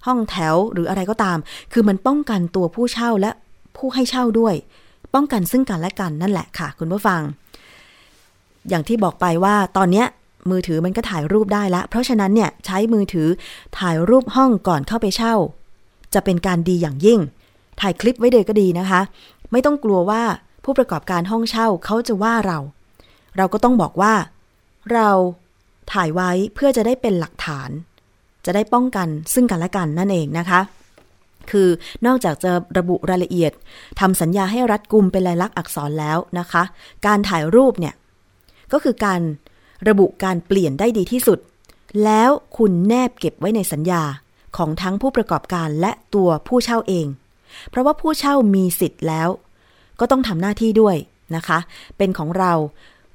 [0.05, 1.37] ห้องแถวหรืออะไรก็ตาม
[1.73, 3.31] คือมันป้องกันตัวผู้เช่าและ
[3.77, 4.55] ผู้ให้เช่าด้วย
[5.13, 7.21] ป้องกันซึ่งกันและกันนั่นแหละค่ะ คุณผู้ฟัง
[8.69, 10.05] อย่างที่บอกไปว่าตอนเนี้ย
[10.49, 13.27] มือถือมันก็ถ่ายรูปได้ละ เพราะฉะนั้นเนี่ยใช้มือถือ
[13.79, 15.35] ถ่ายรูปห้องก่อนเข้าไปเช่า
[16.13, 17.19] จะเป็นการดีอย่างยิ่ง
[17.81, 19.01] ถ่ายคลิปไว้เลยก็ดีนะคะ
[19.51, 20.23] ไม่ต้องกลัวว่า
[20.63, 22.59] ผู้ประกอบการห้องเช่าเขาจะว่าเรา
[23.37, 24.13] เราก็ต้องบอกว่า
[24.93, 25.09] เรา
[25.91, 27.69] ถ่ายไว้เพื่อจะได้เป็นหลักฐาน
[28.45, 30.59] จะได้ป้องกันซึ่งกันและกันนั่นเองนะคะ
[31.51, 31.67] คือ
[32.05, 33.51] นอกจากจะระบุรายละเอียด
[33.99, 36.63] ทำสัญญาให้รัดกุมเป็นลายลักษณ์อักษรแล้วนะคะ
[37.05, 37.93] การถ่ายรูปเนี่ย
[38.71, 39.21] ก็คือการ
[39.87, 41.39] ระบุการเปลี่ยนได้ดีที่สุด
[42.03, 44.03] แล้วคุณแนบเก็บไว้ในสัญญา
[44.57, 47.07] ของทั้งผู้ประกอบการและตัวผู้เช่าเอง
[47.69, 49.29] เพราะว่าผู้เช่ามีสิทธิ์แล้ว
[49.99, 50.95] ก็ต้องทำหน้าที่ด้วย
[51.35, 51.59] นะคะ
[51.97, 52.53] เป็นของเรา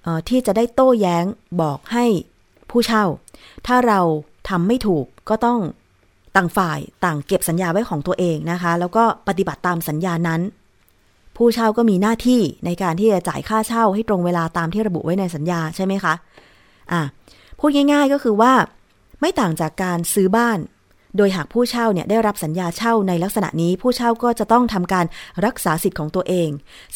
[0.04, 1.24] เที่จะได้โต้แย้ง
[1.60, 2.06] บอกให้
[2.70, 3.04] ผู้เช่า
[3.66, 4.00] ถ้าเรา
[4.48, 5.60] ทำไม่ถูกก็ต้อง
[6.36, 10.40] ต่างฝ่ายต่างเก็บสัญญาไว้ของตัวเองนะคะ แล้วก็ปฏิบัติตามสัญญานั้น
[11.36, 16.14] ผู้เช่าก็มีหน้าที่ในการที่จะจ่ายค่าเช่าให้ตรงเวลาตามที่ระบุไว้ในสัญญาใช่ไหมคะ
[16.92, 17.00] อะ
[17.58, 18.52] พูดง่าย ๆก็คือว่า
[19.20, 20.58] ไม่ต่างจากการซื้อบ้าน
[21.16, 25.06] โดยหากผู้เช่าเนี่ยได้รับสัญญาเช่าในลักษณะนี้ ผู้เช่าก็จะต้องทำการ
[25.44, 26.48] รักษาสิทธิ์ของตัวเอง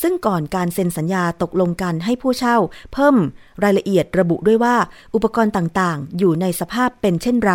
[0.02, 2.56] ซึ่งก่อนการเซ็นสัญญาตกลงกันให้ผู้เช่า
[2.92, 3.16] เพิ่ม
[3.64, 4.76] รายละเอียดระบุด้วยว่า
[5.14, 7.52] อุปกรณ์ต่างๆ อยู่ในสภาพเป็นเช่นไร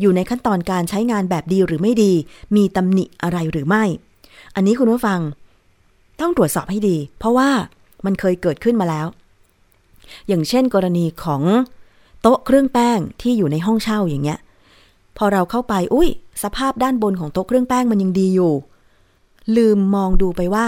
[0.00, 2.12] อยู่ในขั้นตอนการใช้งานแบบดีหรือไม่ดี
[2.56, 3.84] มีตำหนิอะไรหรือไม่
[4.54, 5.20] อันนี้คุณผู้ฟัง
[6.20, 7.50] ต้องตรวจสอบให้ดี เพราะว่า
[8.04, 9.06] มันเคยเกิดขึ้นมาแล้ว
[10.28, 11.42] อย่างเช่น กรณีของ
[12.22, 14.38] โต๊ะเครื่องแป้งที่อยู่ในห้องเช่าอย่างเงี้ย
[15.22, 16.08] พอเราเข้าไป อุ้ย
[16.42, 18.52] สภาพด้านบนของโต๊ะเครื่องแป้งมันยังดีอยู่
[19.56, 20.66] ลืมมองดูไปว่า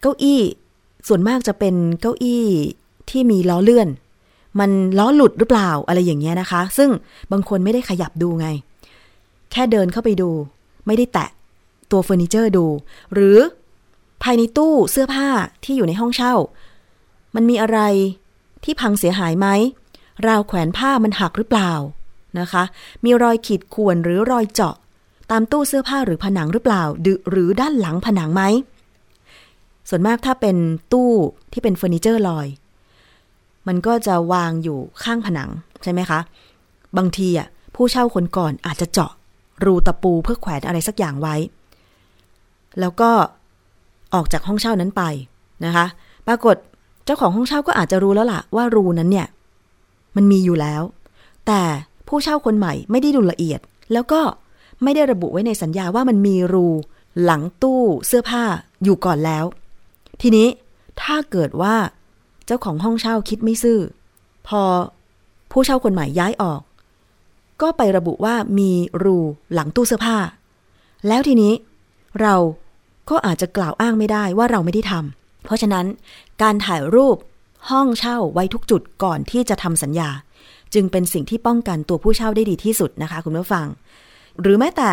[0.00, 0.40] เก้าอี้
[1.08, 2.44] ส่วนมากจะเป็นเก้าอี้
[3.10, 3.88] ที่มีล้อเลื่อน
[4.58, 6.90] มันล้อหลุดหรือเปล่าอะไรอย่างเงี้ยนะคะ ซึ่ง
[7.32, 8.48] บางคนไม่ได้ขยับดูไง
[9.50, 10.30] แค่เดินเข้าไปดู
[10.86, 11.28] ไม่ได้แตะ
[11.90, 12.66] ตัวเฟอร์นิเจอร์ดู
[13.14, 13.38] หรือ
[14.22, 15.28] ภายในตู้เสื้อผ้า
[15.64, 16.34] ที่อยู่ในห้องเช่า
[17.34, 17.78] มันมีอะไร
[18.64, 19.46] ที่พังเสียหายไหม
[20.26, 21.72] ราวแขวนผ้ามันหักหรือเปล่า
[22.40, 22.62] นะคะ
[23.04, 24.74] มีรอยขีดข่วนหรือรอยเจาะ
[25.30, 26.82] ตามตู้เสื้อผ้าหรือผนังหรือเปล่า
[27.30, 28.42] หรือด้านหลังผนังไหม
[29.88, 30.56] ส่วนมากถ้าเป็น
[30.92, 31.10] ตู้
[31.52, 32.46] ที่เป็นเฟอร์นิเจอร์ลอย
[33.66, 35.50] มันก็จะวางอยู่ข้างผนัง
[35.82, 36.20] ใช่ไหมคะ
[36.96, 39.12] บางทีอะผู้เช่าคนก่อนอาจจะเจาะ
[39.64, 41.36] รูตะปูเพื่อแขวนอะไรสักอย่างไว้
[42.80, 43.10] แล้วก็
[44.14, 45.02] ออกจากห้องเช่านั้นไป
[45.64, 45.86] นะคะ
[46.26, 46.56] ปรากฏ
[47.04, 49.26] เจ้าของห้องเช่าก็อาจจะรู้แล้วล่ะว่ารูนั้นเนี่ย
[50.16, 50.82] มันมีอยู่แล้ว
[51.46, 51.62] แต่
[52.08, 53.60] ผู้เช่าคนใหม่ไม่ได้ดูละเอียด
[53.92, 54.20] แล้วก็
[54.82, 56.66] ไม่ได้ระบุไว้ในสัญญาว่ามันมีรู
[57.24, 58.44] หลังตู้เสื้อผ้า
[58.82, 59.44] อยู่ก่อนแล้ว
[60.22, 60.48] ทีนี้
[61.02, 61.76] ถ้าเกิดว่า
[62.46, 63.78] เจ้าของห้องเช่าคิดไม่ซื่อ
[64.48, 64.62] พอ
[65.50, 66.60] ผู้เช่าคนใหม่ย้ายออก
[67.62, 68.70] ก็ไประบุว่ามี
[69.04, 69.18] รู
[69.54, 70.18] หลังตู้เสื้อผ้า
[71.08, 71.52] แล้วทีนี้
[72.20, 72.34] เรา
[73.10, 75.86] ก็อาจจะกล่าวอ้างไม่ได้ว่าเราไม่ได้ทำเพราะฉะนั้น
[76.42, 77.16] การถ่ายรูป
[77.70, 80.08] ห้องเช่าไว้ทุกจุดก่อนที่จะทำสัญญา
[80.74, 83.66] จึงเป็นสิ่งที่ป้องกันตัวผู้เช่าได้ดีที่สุดนะคะ คุณผู้ฟัง
[84.40, 84.90] หรือแม้แต่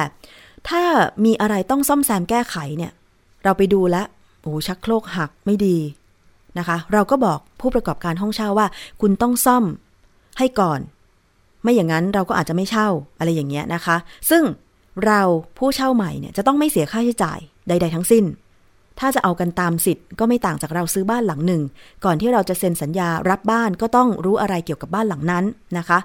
[0.70, 0.84] ถ้า
[1.26, 2.92] มีอะไรต้องซ่อมแซมแก้ไขเนี่ย
[3.44, 3.98] เราไปดูแล
[4.42, 5.78] โอ้ชักโครกหักไม่ดี
[6.58, 8.68] นะคะ เราก็บอกผู้ประกอบการห้องเช่าว่า
[9.02, 9.64] คุณต้องซ่อม
[10.40, 10.80] ให้ก่อน
[11.64, 12.88] ไม่อย่างนั้นเราก็อาจจะไม่เช่า
[13.20, 13.98] อะไรอย่างเงี้ยนะคะ
[14.30, 14.44] ซึ่ง
[15.06, 15.22] เรา
[15.58, 18.24] ผู้เช่าใหม่เนี่ยจะต้องไม่เสียค่าใช้จ่ายใด ๆ ทั้งสิ้น
[18.99, 21.62] ถ้าจะเอากันตามสิทธิ์ก็ไม่ต่างจากเราซื้อบ้านหลังหนึ่ง
[22.06, 25.45] ก่อนที่เราจะเซ็นสัญญารับบ้านก็ต้องรู้อะไรเกี่ยวกับบ้านหลังนั้น
[25.77, 25.99] นะคะ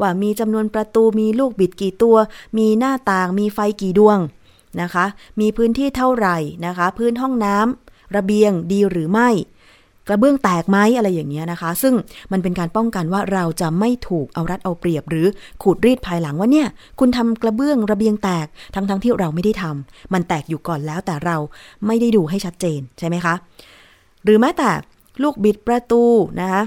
[0.00, 2.16] ว่ามีจำนวนประตูมีลูกบิดกี่ตัว
[2.58, 4.18] มีหน้าต่างมีไฟกี่ดวง
[4.82, 5.04] นะคะ
[5.40, 9.28] มีพื้นที่เท่าไหร่นะคะ พื้นห้องน้ำระเบียงดีหรือไม่
[10.10, 11.94] กระเบื้องแตกไหมอะไรอย่างเงี้ยนะคะ ซึ่ง
[12.32, 15.26] มันเป็นการป้องกันว่าเราจะไม่ถูกเอารัดเอาเปรียบ หรือ
[15.62, 16.68] ขูดรีดภายหลังว่าเนี่ย
[16.98, 21.36] คุณทำกระเบื้องระเบียงแตกทั้งๆทที่เราไม่ได้ทำมันแตกอยู่ก่อนแล้วแต่เรา
[21.86, 23.34] ไม่ได้ดูให้ชัดเจนใช่ไหมคะ
[24.24, 24.70] หรือแม้แต่
[25.22, 26.02] ลูกบิดประตู
[26.40, 26.62] นะคะ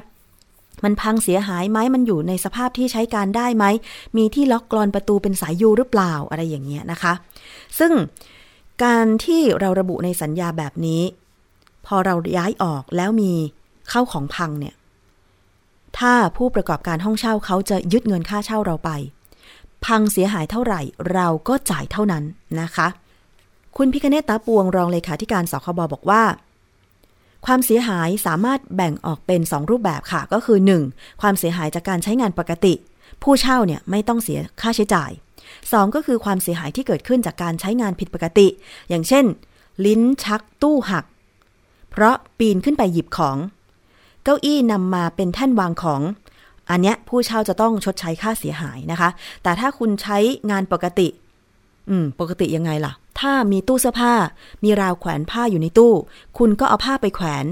[0.84, 3.66] มันพังเสียหายไหมมันอยู่ในสภาพที่ใช้การได้ไหม
[4.18, 7.14] มีที่ล็อกกรอนประตูเป็นสายยูหรือเปล่าอะไรอย่างเงี้ยนะคะ
[7.80, 7.92] ซึ่ง
[8.84, 11.02] การที่เราระบุในสัญญาแบบนี้
[11.86, 13.34] พอเราย้ายออกแล้วมี
[13.90, 14.76] เข้าของพังเนี่ย
[15.98, 18.92] ถ้าผู้ประกอบการห้องเช่าเขาจะยึดเงินค่าเช่าเราไป
[19.86, 20.82] พังเสียหายเท่าไหร่
[21.14, 22.24] เราก็จ่ายเท่านั้น
[22.62, 22.88] นะคะ
[23.78, 26.24] คุณพิคเนตตาปวงรองเลขาธิการสคบบอกว่า
[27.46, 30.58] ความเสียหายสามารถแบ่งออกเป็น 2 รูปแบบค่ะ ก็คือ
[30.90, 31.22] 1.
[31.22, 32.74] ความเสียหายจากการใช้งานปกติ
[33.24, 35.12] ผู้เช่าเนี่ยไม่ต้องเสียค่าใช้จ่าย
[35.52, 35.96] 2.
[35.96, 38.48] ก็คือความเสียหายที่เกิดขึ้นจากการใช้งานผิดปกติ
[38.90, 39.26] อย่างเช่น
[39.86, 41.06] ลิ้นชักตู้หัก
[41.94, 43.38] เพราะปีนขึ้นไปหยิบของ
[44.24, 46.02] เก้าอี้นำมาเป็นแท่นวางของ
[46.70, 49.10] อันนี้ผู้เช่าจะต้องชดใช้ค่าเสียหายนะคะ
[49.44, 50.18] แต่ถ้าคุณใช้
[50.52, 51.08] งานปกติ
[51.90, 54.14] อืม ปกติยังไงล่ะ ถ้ามีตู้เสื้อผ้า
[54.64, 55.94] มีราวแขวนผ้าอยู่ในตู้
[56.38, 57.46] คุณก็เอาผ้าไปแขวน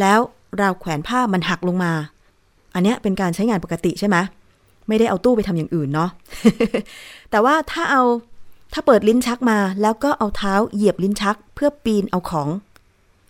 [0.00, 0.18] แล้ว
[0.60, 1.92] ราวแขวนผ้ามันหักลงมา
[2.74, 4.16] อันนี้เป็นการใช้งานปกติใช่ไหม
[4.88, 6.10] ไม่ได้เอาตู้ไปทำอย่างอื่นเนาะ
[7.30, 8.02] แต่ว่าถ้าเอา
[8.72, 12.48] ถ้าเปิดลิ้นชักมาแล้วก็เอาเท้าเหยียบลิ้นชักเพื่อปีนเอาของ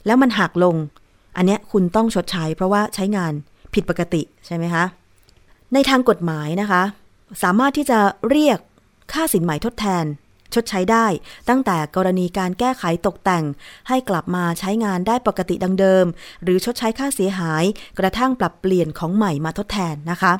[0.07, 0.77] แล้วมันหักลง
[1.37, 3.33] อันเนี้ยคุณต้องชดใช้ เพราะว่าใช้งาน
[3.75, 4.85] ผิดปกติใช่ไหมคะ
[5.75, 6.83] ในทางกฎหมายนะคะ
[7.43, 7.99] สามารถที่จะ
[8.31, 8.59] เรียก
[9.13, 10.05] ค่าสินใหม่ทดแทน
[10.55, 11.07] ชดใช้ได้
[11.49, 13.45] ตั้งแต่กรณีการแก้ไขตกแต่ง
[13.89, 16.05] ให้กลับมาใช้งานได้ปกติดังเดิม
[16.43, 17.65] หรือชดใช้ค่าเสียหาย
[17.99, 20.33] กระทั่งปรับเปลี่ยนของใหม่มาทดแทนนะคะ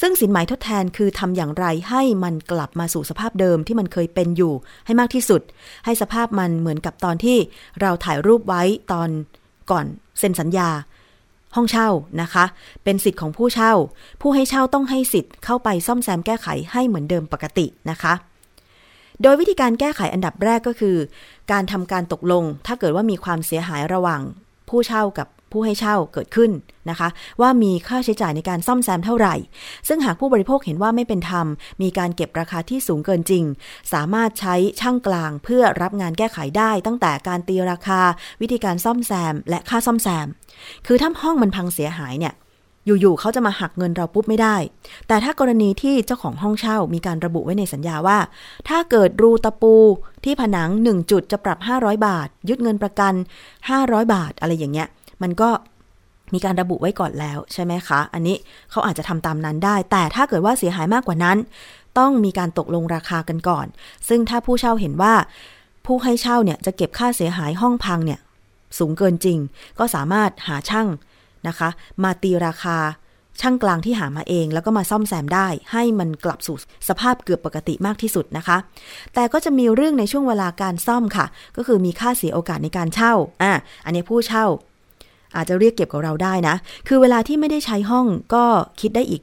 [0.00, 4.54] ซึ่งสินใหม่ทดแทนคือทำอย่างไรให้มันกลับมาสู่สภาพเดิมที่มันเคยเป็นอยู่
[4.86, 5.42] ให้มากที่สุด
[5.84, 7.38] ให้สภาพมันเหมือนกับตอนที่
[7.80, 9.10] เราถ่ายรูปไว้ตอน
[9.70, 9.86] ก่อน
[10.18, 10.70] เซ็นสัญญา
[11.56, 11.88] ห้องเช่า
[12.22, 12.44] นะคะ
[12.84, 13.72] เป็นสิทธิ์ของผู้เช่า
[14.20, 18.12] ผู้ให้เช่าต้องให้สิทธิ์เข้าไปซ่อมแซมแก้ไขให้เหมือนเดิมปกตินะคะ
[19.22, 20.96] โดยวิธีการแก้ไขอันดับแรกก็คือ
[21.52, 24.20] การทำการตกลง ถ้าเกิดว่ามีความเสียหายระหว่าง
[24.68, 26.50] ผู้เช่ากับผู้ให้เช่าเกิดขึ้น
[26.90, 27.08] นะคะ
[27.40, 29.34] ว่ามีค่าใช้จ่ายในการซ่อมแซมเท่าไหร่
[29.88, 31.46] ซึ่งหากผู้บริโภคเห็นว่าไม่เป็นธรรม
[31.82, 33.44] มีการเก็บราคาที่สูงเกินจริง
[33.92, 38.00] สามารถใช้ช่างกลางเพื่อรับงานแก้ไขได้ ตั้งแต่การตีราคา
[38.40, 40.26] วิธีการซ่อมแซม และค่าซ่อมแซม
[40.86, 42.34] คือถ้าห้องมันพังเสียหายเนี่ย
[43.00, 44.56] อยู่ๆเขาจะมาหักเงินเราปุ๊บไม่ได้
[45.08, 48.18] แต่ถ้ากรณีที่เจ้าของห้องเช่ามีการระบุไว้ในสัญญาว่า
[48.68, 49.74] ถ้าเกิดรูตะปู
[50.24, 53.14] ที่ผนัง 1 จุดจะปรับ 500 บาท ยึดเงินประกัน
[53.62, 54.88] 500 บาทอะไรอย่างเงี้ย
[55.22, 55.50] มันก็
[56.34, 58.36] มีการระบุไว้ก่อนแล้วใช่ไหมคะ อันนี้
[58.70, 61.36] เขาอาจจะทำตามนั้นได้ แต่ถ้าเกิดว่าเสียหายมากกว่านั้น
[61.98, 63.66] ต้องมีการตกลงราคากันก่อน
[64.08, 65.14] ซึ่งถ้าผู้เช่าเห็นว่า
[65.86, 68.20] ผู้ให้เช่าเนี่ยจะเก็บค่าเสียหายห้องพังเนี่ย
[68.78, 69.38] สูงเกินจริง
[69.78, 70.86] ก็สามารถหาช่าง
[71.48, 71.68] นะคะ
[72.02, 72.78] มาตีราคา
[73.40, 76.56] ช่างกลางที่หามาเอง แล้วก็มาซ่อมแซมได้ ให้มันกลับสู่
[76.88, 78.56] สภาพเกือบปกติมากที่สุดนะคะ
[79.14, 83.52] แต่ก็จะมีเรื่องในช่วงเวลาการซ่อมค่ะ ก็คือมีค่าเสียโอกาสในการเช่าอะ
[83.84, 84.46] อันนี้ผู้เช่า
[85.36, 86.56] อาจจะเรียกเก็บกับเราได้นะ
[86.88, 88.44] คือเวลาที่ไม่ได้ใช้ห้องก็
[88.80, 89.22] คิดได้อีก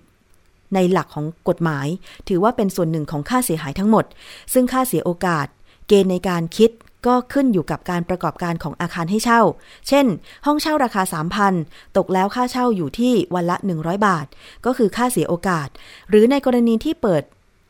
[0.74, 1.88] ในหลักของกฎหมาย
[2.28, 4.06] ถือว่าเป็นส่วนหนึ่งของค่าเสียหายทั้งหมด
[4.54, 5.48] ซึ่งค่าเสียโอกาส
[5.88, 6.72] เกณฑ์ในการคิด
[7.08, 9.42] ก็ขึ้นอยู่กับการประกอบการของอาคารให้เช่า
[9.88, 10.06] เช่น
[10.46, 11.02] ห้องเช่าราคา
[11.50, 14.26] 3,000 ตกแล้วค่าเช่าอยู่ที่วันละ 100 บาท
[14.66, 15.68] ก็คือค่าเสียโอกาส
[16.10, 17.24] หรือในกรณีที่เปิด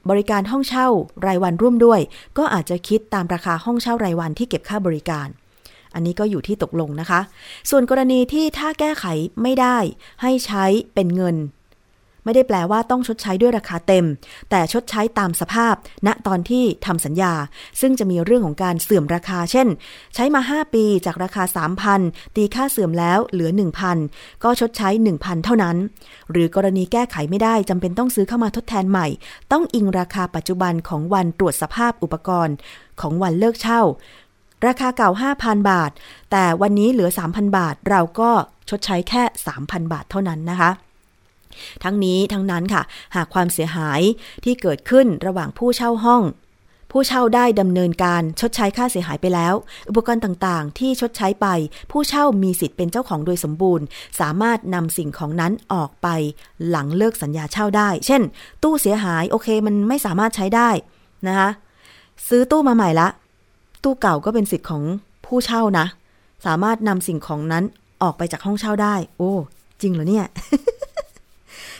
[0.09, 0.87] บริการห้องเช่า
[1.25, 1.99] รายวันร่วมด้วย
[2.37, 5.27] ก็อาจจะคิดตามราคาห้องเช่ารายวันที่เก็บค่าบริการ
[5.93, 7.19] อันนี้ก็อยู่ที่ตกลงนะคะ
[7.69, 9.05] ส่วนกรณีที่ถ้าแก้ไข
[9.41, 9.77] ไม่ได้
[10.21, 11.35] ให้ใช้เป็นเงิน
[12.25, 14.05] ไม่ได้แปลว่าต้องชดใช้ด้วยราคาเต็ม
[14.49, 15.75] แต่ชดใช้ตามสภาพ
[16.07, 17.33] ณตอนที่ทำสัญญา
[17.81, 19.67] ซึ่งจะมีเรื่องของการเสื่อมราคา เช่น
[20.15, 21.43] ใช้มา 5 ปีจากราคา
[21.89, 23.49] 3,000 ตีค่าเสื่อมแล้วเหลือ
[23.97, 25.75] 1,000 ก็ชดใช้ 1,000 เท่านั้น
[26.31, 29.07] หรือกรณีแก้ไขไม่ได้จำเป็นต้องซื้อเข้ามาทดแทนใหม่
[29.51, 32.55] ต้องอิงราคาปัจจุบันของวันตรวจสภาพอุปกรณ์
[33.01, 33.81] ของวันเลิกเช่า
[34.67, 35.09] ราคาเก่า
[35.39, 35.91] 5,000 บาท
[36.31, 38.31] แต่วันนี้เหลือ 3,000 บาท เราก็
[38.69, 39.23] ชดใช้แค่
[39.57, 40.71] 3,000 บาทเท่านั้นนะคะ
[41.83, 42.81] ทั้งนี้ทั้งนั้นค่ะ
[43.15, 44.01] หากความเสียหาย
[44.43, 46.23] ที่เกิดขึ้นระหว่างผู้เช่าห้อง
[46.91, 49.53] ผู้เช่าได้ดำเนินการชดใช้ค่าเสียหายไปแล้ว
[49.89, 51.47] อุปกรณ์ต่างๆ ที่ชดใช้ไป
[51.91, 53.85] ผู้เช่ามีสิทธิ์เป็นเจ้าของโดยสมบูรณ์
[54.19, 56.07] สามารถนำสิ่งของนั้นออกไป
[56.69, 58.21] หลังเลิกสัญญาเช่าได้ เช่น
[58.63, 60.69] ตู้เสียหายโอเคมันไม่สามารถใช้ได้
[61.27, 61.49] นะคะ
[62.27, 63.07] ซื้อตู้มาใหม่ละ
[63.83, 64.83] ตู้เก่าก็เป็นสิทธิ์ของ
[65.25, 65.85] ผู้เช่านะ
[66.45, 67.63] สามารถนำสิ่งของนั้น
[68.03, 69.33] ออกไปจากห้องเช่าได้ โอ้
[69.81, 70.25] จริงเหรอเนี่ย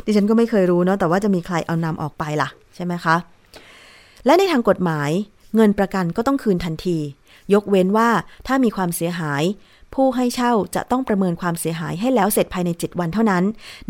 [0.06, 3.16] ดิฉันก็ไม่เคยรู้เนาะแต่ว่าจะมีใครเอานำออกไปล่ะ ใช่ไหมคะ
[4.26, 5.10] และในทางกฎหมาย
[5.56, 6.98] เงินประกันก็ต้องคืนทันที
[7.54, 8.10] ยกเว้นว่า
[8.48, 9.44] ถ้ามีความเสียหาย
[9.94, 13.44] ผู้ให้เช่าจะต้องประเมินความเสียหายให้แล้วเสร็จภายใน 7 วันเท่านั้น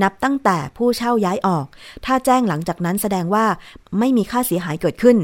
[0.04, 1.65] นับตั้งแต่ผู้เช่าย้ายออก
[2.06, 3.46] ถ้าแจ้งหลังจากนั้นแสดงว่า
[4.00, 5.18] ไม่มีค่าเสียหายเกิดขึ้น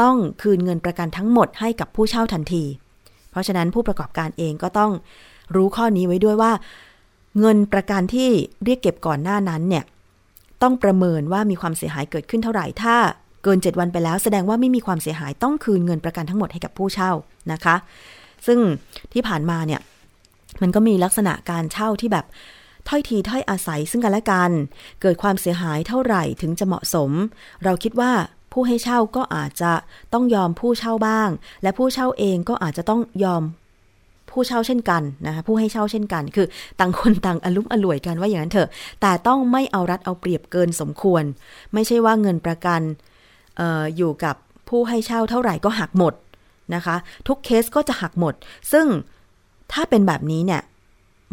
[0.00, 2.64] ต้องคืนเงินประกันทั้งหมดให้กับผู้เช่าทันที
[3.30, 4.92] เพราะฉะนั้นผู้ประกอบการเองก็ต้อง
[5.54, 6.52] รู้ข้อนี้ไว้ด้วยว่า
[7.40, 8.28] เงินประกันที่
[8.64, 9.84] เรียกเก็บก่อนหน้านั้นเนี่ย
[10.62, 12.96] ต้องประเมินว่ามีความเสียหายเกิดขึ้นเท่าไหร่ ถ้า
[13.44, 17.12] เกิน 7 วันไปแล้วแสดงว่าไม่มีความเสียหายต้องคืนเงินประกันทั้งหมดให้กับผู้เช่า
[17.52, 17.76] นะคะ
[18.46, 18.58] ซึ่ง
[19.12, 19.80] ที่ผ่านมาเนี่ย
[20.62, 22.26] มันก็มีลักษณะการเช่าที่แบบ
[22.88, 24.50] ถ้อยทีถ้อยอาศัยซึ่งกันและกัน
[25.02, 27.10] เกิดความเสียหายเท่าไหร่ถึงจะเหมาะสม
[27.64, 28.12] เราคิดว่า
[28.52, 29.72] ผู้ให้เช่าก็อาจจะ
[30.12, 31.28] ต้องยอมผู้เช่าบ้าง
[31.62, 33.42] และผู้เช่าเองก็อาจจะต้องยอม
[34.34, 36.46] ผู้เช่าเช่นกันนะคะผู้ให้เช่าเช่นกัน คือ
[36.80, 38.68] ต่างคนต่างอลุ่มอล่วยกันว่าอย่างนั้นเถอะ
[39.00, 41.22] แต่ต้องไม่เอารัดเอาเปรียบเกินสมควร
[41.74, 42.80] ไม่ใช่ว่าเงินประกัน
[43.60, 44.36] อออยู่กับ
[44.68, 46.14] ผู้ให้เช่าเท่าไหร่ก็หักหมด
[46.74, 46.96] นะคะ
[47.28, 48.34] ทุกเคสก็จะหักหมด
[48.72, 48.86] ซึ่ง
[49.72, 50.62] ถ้าเป็นแบบนี้เนี่ย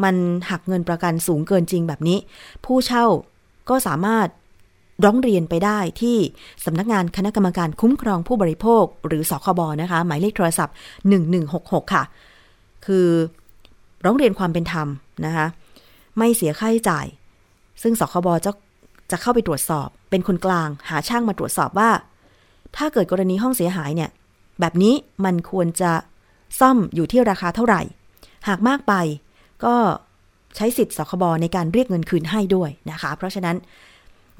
[0.03, 0.15] มัน
[0.49, 2.17] หักเงินประกันสูงเกินจริงแบบนี้
[2.65, 3.05] ผู้เช่า
[3.69, 4.27] ก็สามารถ
[5.05, 6.17] ร้องเรียนไปได้ที่
[6.65, 10.75] สำนักงานคณะกรรมการคุ้มครองผู้บริโภค หรือสคบนะคะ หมายเลขโทรศัพท์
[11.33, 12.03] 1166 ค่ะ
[12.85, 13.07] คือ
[14.05, 14.87] ร้องเรียนความเป็นธรรม
[15.25, 15.47] นะคะ
[16.17, 17.05] ไม่เสียค่าใช้จ่าย
[17.81, 18.51] ซึ่งสคบจะ
[19.11, 21.89] จะเข้าไปตรวจสอบ เป็นคนกลาง หาช่างมาตรวจสอบว่า
[22.77, 24.09] ถ้าเกิดกรณีห้องเสียหายเนี่ย
[24.59, 24.93] แบบนี้
[25.25, 25.91] มันควรจะ
[26.59, 27.81] ซ่อมอยู่ที่ราคาเท่าไหร่
[28.47, 28.93] หากมากไป
[29.65, 29.75] ก็
[30.55, 33.55] ใช้สิทธิ์สคบในการเรียกเงินคืนให้ด้วยนะคะ เพราะฉะนั้น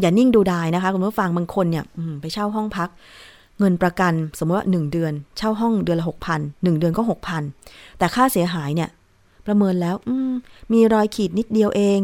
[0.01, 1.85] อย่านิ่งดูดายนะคะคุณผู้ฟังบางคนเนี่ย
[2.21, 2.89] ไปเช่าห้องพัก
[3.61, 7.43] เงินประกันสมมติว่า 1 เดือน เช่าห้องเดือนละหกพันหนึ่งเดือนก็หกพัน
[7.97, 8.89] แต่ค่าเสียหายเนี่ย
[9.45, 9.95] ประเมินแล้ว
[10.31, 10.33] ม
[10.73, 11.99] มีรอยขีดนิดเดียวเอง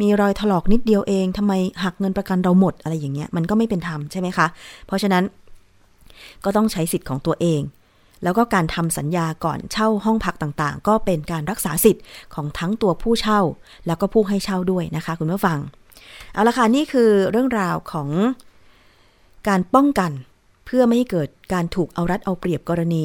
[0.00, 1.52] มีรอยถลอกนิดเดียวเองทำไม
[1.84, 4.46] หักเงินประกันเราหมดอะไรอย่างเงี้ยมันก็ไม่เป็นธรรมใช่ไหมคะ
[4.86, 5.24] เพราะฉะนั้น
[6.44, 7.60] ก็ต้องใช้สิทธิ์ของตัวเอง
[8.22, 12.04] แล้วก็การทำสัญญาก่อนเช่าห้องพักต่างๆ ก็เป็นการรักษาสิทธิ์
[12.34, 13.40] ของทั้งตัวผู้เช่า
[13.86, 15.58] แล้วก็ผู้ให้เช่าด้วยนะคะ คุณผู้ฟัง
[16.32, 18.08] เอาละค่ะ นี่คือเรื่องราวของ
[19.48, 20.10] การป้องกัน
[20.74, 23.04] พื่อไม่ให้เกิดการถูกเอารัดเอาเปรียบกรณี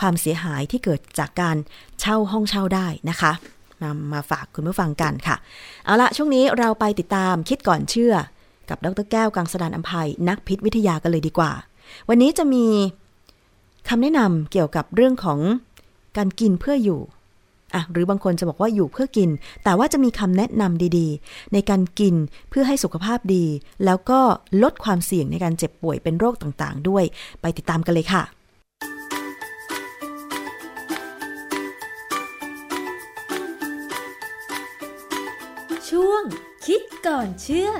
[0.00, 1.56] ความเสียหายที่เกิดจากการ
[2.00, 3.32] เช่าห้องเช่าได้นะคะ
[3.82, 5.36] มามาฝากคุณผู้ฟังกันค่ะ
[5.84, 8.14] เอาละช่วงนี้เราไปติดตามคิดก่อนเชื่อ
[8.68, 11.52] กับดรแก้วกังสดานอัมภัยนักพิษวิทยากันเลยดีกว่า
[12.08, 12.66] วันนี้จะมี
[13.88, 15.38] คำแนะนำเกี่ยวกับเรื่องของ
[16.16, 17.00] การกินเพื่ออยู่
[17.74, 19.30] อะหรือบางคนจะบอกว่าอยู่เพื่อกิน
[19.64, 22.14] แต่ว่าจะมีคำแนะนำดีๆ ในการกิน
[22.50, 23.44] เพื่อให้สุขภาพดี
[23.84, 24.20] แล้วก็
[24.62, 27.04] ลดความเสี่ยงในการเจ็บป่วยเป็นโรคต่างๆ ด้วย
[27.40, 28.22] ไปติดตามกันเลยค่ะ
[35.90, 36.22] ช่วง
[36.66, 37.70] คิดก่อนเชื่อ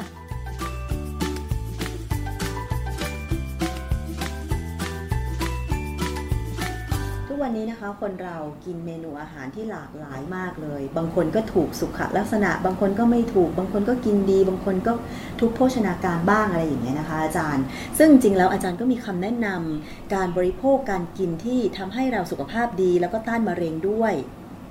[7.43, 14.93] วันนี้นะคะ คนเรากินเมนูอาหารที่หลากหลายมากเลย บางคนก็ถูกสุขลักษณะ บางคนก็ไม่ถูก บางคนก็กินดี บางคนก็
[15.41, 17.65] ทุกโภชนาการบ้างอะไรอย่างเงี้ยนะคะ อาจารย์
[17.99, 24.15] ซึ่งจริงแล้วอาจารย์ก็มีคำแนะนำการบริโภคการกินที่ทำให้เราสุขภาพดี แล้วก็ต้านมะเร็งด้วย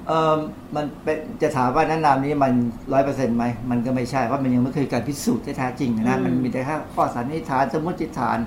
[0.08, 0.38] เออ
[0.76, 2.54] มันเป็นจะถามว่าแนะนำนี้มัน
[2.94, 8.38] ร้อยเปอร์เซ็นต์ไหมมันก็ไม่ใช่เพราะมันยังไม่เคยการพิสูจน์ที่แท้จริงนะอืมมันมีแต่แค่ข้อสันนิษฐานสมมติฐาน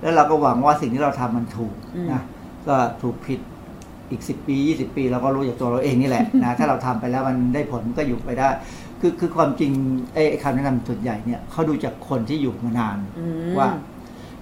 [0.00, 2.22] แล้วเราก็หวังว่าสิ่งที่เราทำมันถูกอืมนะ
[2.68, 3.40] ก็ถูกผิด
[4.10, 8.48] อีกสิบปียี่สิบปีเราก็รู้จากตัวเราเองนี่แหละนะถ้าเราทำไปแล้วมันได้ผลก็อยู่ไปได้
[9.00, 9.70] คือคือความจริง
[10.14, 13.68] ไอ้คำแนะนำส่วนใหญ่เนี่ยเขาดูจากคนที่อยู่มานานอืมว่า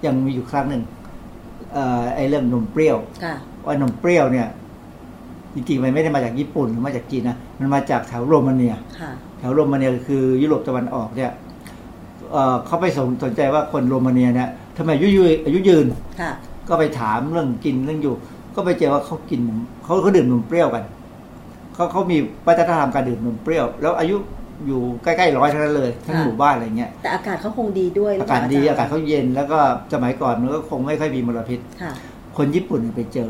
[0.05, 0.83] ยังมีอยู่ครั้งหนึ่ง
[1.73, 4.47] เอ่อไอ้เรื่องนมเปรี้ยวค่ะว่านมเปรี้ยวเนี่ย
[5.53, 11.31] จริงๆมันไม่ได้มาจากญี่ปุ่นหรือมาจากจีนนะมันมาจากแถวโรมาเนียค่ะแถวโรมาเนียคือยุโรปตะวันออกเนี่ย
[12.31, 15.85] เอ่อเขาไปสนสนใจว่าคนโรมาเนียเนี่ยทำไมอายุยืนอายุยืน
[16.21, 16.31] ค่ะ
[16.67, 18.15] ก็ไปถามเรื่องกินเรื่องอยู่
[18.59, 20.83] ก็ไปเจอว่าเขากินนมเขาเขาดื่มนมเปรี้ยวกัน
[21.73, 24.15] เขาเขามีวัฒนธรรมการดื่มนมเปรี้ยว แล้วอายุ
[24.65, 29.59] อยู่ใกล้ๆร้อยทั้งนั้นเลยทั้งค่ะหมู่บ้านอะไรเงี้ยแต่อากาศเขาคงดีด้วยหรือาเปกาล่ศดีจรย์อากาศเขาเย็นแล้วก็
[29.93, 31.91] สมัยก่อนมันก็คงไม่ค่อยมีมลพิษค่ะ
[32.37, 33.29] คนญี่ปุ่นเนี่ยไปเจอ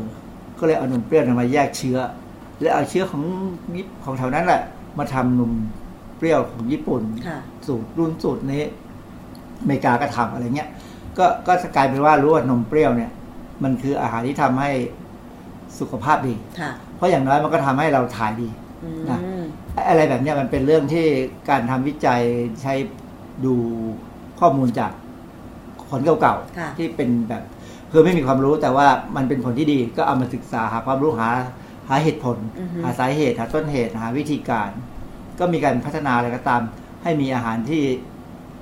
[0.58, 1.98] ก็เลยเอานมเปรี้ยวเนี่ยมาแยกเชื้อ
[2.60, 3.22] แล้วเอาเชื้อของ
[3.76, 4.60] ญี่ของแถวนั้นแหละ
[4.98, 5.52] มาทำนม
[6.16, 8.64] เปรี้ยวของญี่ปุ่นค่ะสูตรรุ่นสูตรนี้
[9.60, 10.68] อเมริกาก็ทำอะไรเงี้ย
[11.18, 13.10] ก็ก็กลายเป็นว่ารู้ว่านมเปรี้ยวเนี่ย
[13.62, 14.70] มันคืออาหารที่ทำให้
[15.78, 18.48] สุขภาพดีค่ะเพราะอย่างน้อยมันก็ทำให้เราถ่ายดี
[18.84, 19.18] อืมนะ
[19.88, 21.04] อะไรแบบเนี้ยมันเป็นเรื่องที่
[21.50, 22.20] การทำวิจัย
[22.62, 22.74] ใช้
[23.44, 23.54] ดู
[24.40, 24.92] ข้อมูลจาก
[25.90, 27.42] คนเก่าค่ะๆที่เป็นแบบ
[27.92, 31.28] คือไม่มีความรู้แต่ว่ามันเป็นผลที่ดีก็เอามาศึกษาหาความรู้หา
[31.88, 34.70] หาเหตุผลอือฮึหาสาเหตุ หาต้นเหตุหาวิธีการ
[35.38, 36.62] ก็มีการพัฒนาอะไรก็ตาม
[37.02, 37.82] ให้มีอาหารที่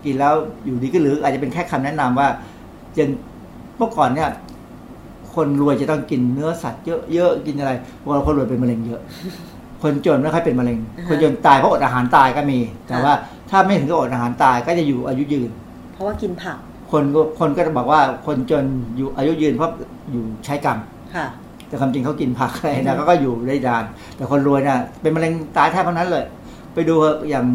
[0.05, 0.35] กินแล้ว
[0.65, 2.29] อยู่ดีก็หรือ อาจจะเป็นแค่คำแนะนำว่า
[2.97, 3.09] จน
[3.77, 4.29] เมื่อก่อนเนี่ย
[5.35, 9.01] คนรวยจะต้องกินเนื้อสัตว์เยอะๆกินอะไรเพราะว่าคนรวยเป็นมะเร็งเยอะ
[9.83, 13.15] คนจนไม่ค่อยเป็นมะเร็งอ่าฮะคนจนตายเพราะอดอาหารตายก็มี แต่ค่ะว่า
[13.51, 15.51] ถ้าไม่ถึงกับอดอาหารตายก็จะอยู่อายุยืน
[15.93, 16.59] เพราะว่ากินผัก
[16.93, 18.65] คนก็คนก็จะบอกว่าคนจน
[18.97, 19.71] อยู่อายุยืนเพราะ
[20.13, 20.79] อยู่ใช้กรรม
[21.15, 21.27] ค่ะ
[21.69, 23.85] แต่ความจริงเขากินผักอะไรนะเขาก็อยู่ได้ดาน
[24.17, 26.25] แต่คนรวยน่ะเป็นมะเร็งตายแทบทั้งนั้นเลย
[26.75, 27.47] ไปดูเถอะอย่าง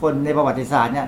[0.00, 1.06] คนในประวัติศาสตร์เนี่ย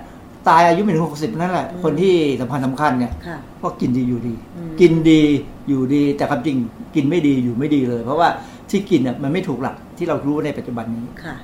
[0.48, 5.22] ตายอายุไม่ถึงหกสิบนั่นแหละอืมคนที่สำคัญสำคัญเนี่ยค่ะก็กินดีอยู่ดีอืมกินดี
[5.68, 6.56] อยู่ดี แต่ความจริง
[6.94, 8.28] กินไม่ดีอยู่ไม่ดีเลย เพราะว่า
[8.70, 11.36] ที่กินเนี่ยมันไม่ถูกหลักที่เรารู้ในปัจจุบันนี้ค่ะ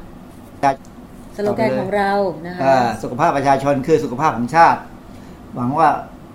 [0.60, 0.70] ได้
[1.36, 2.12] สโลแกนของเรา
[2.46, 4.80] นะคะอ่าสุขภาพประชาชนคือสุขภาพของชาติ
[5.54, 5.88] หวังว่า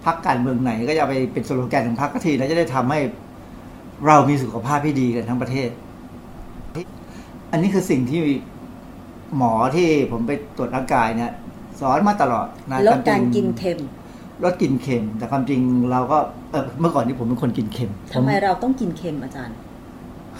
[0.05, 2.99] พักการเมืองไหนก็จะเอาไปเป็นสโลแกนของพรรคทีแล้วจะได้ทำให้
[4.07, 5.70] เรามีสุขภาพที่ดีกันทั้งประเทศ
[7.51, 8.22] อันนี้คือสิ่งที่
[9.38, 11.32] หมอที่ผมไปตรวจร่างกายเนี่ย
[11.82, 13.79] สอนมาตลอดนะลดควมจการงกินเค็ม
[14.43, 15.59] ลดกินเค็ม แต่ความจริง
[15.91, 16.17] เราก็
[16.51, 19.55] เออเมื่อก่อนที่ผมเป็นคนกินเค็มทำไมผเราต้องกินเค็มอาจารย์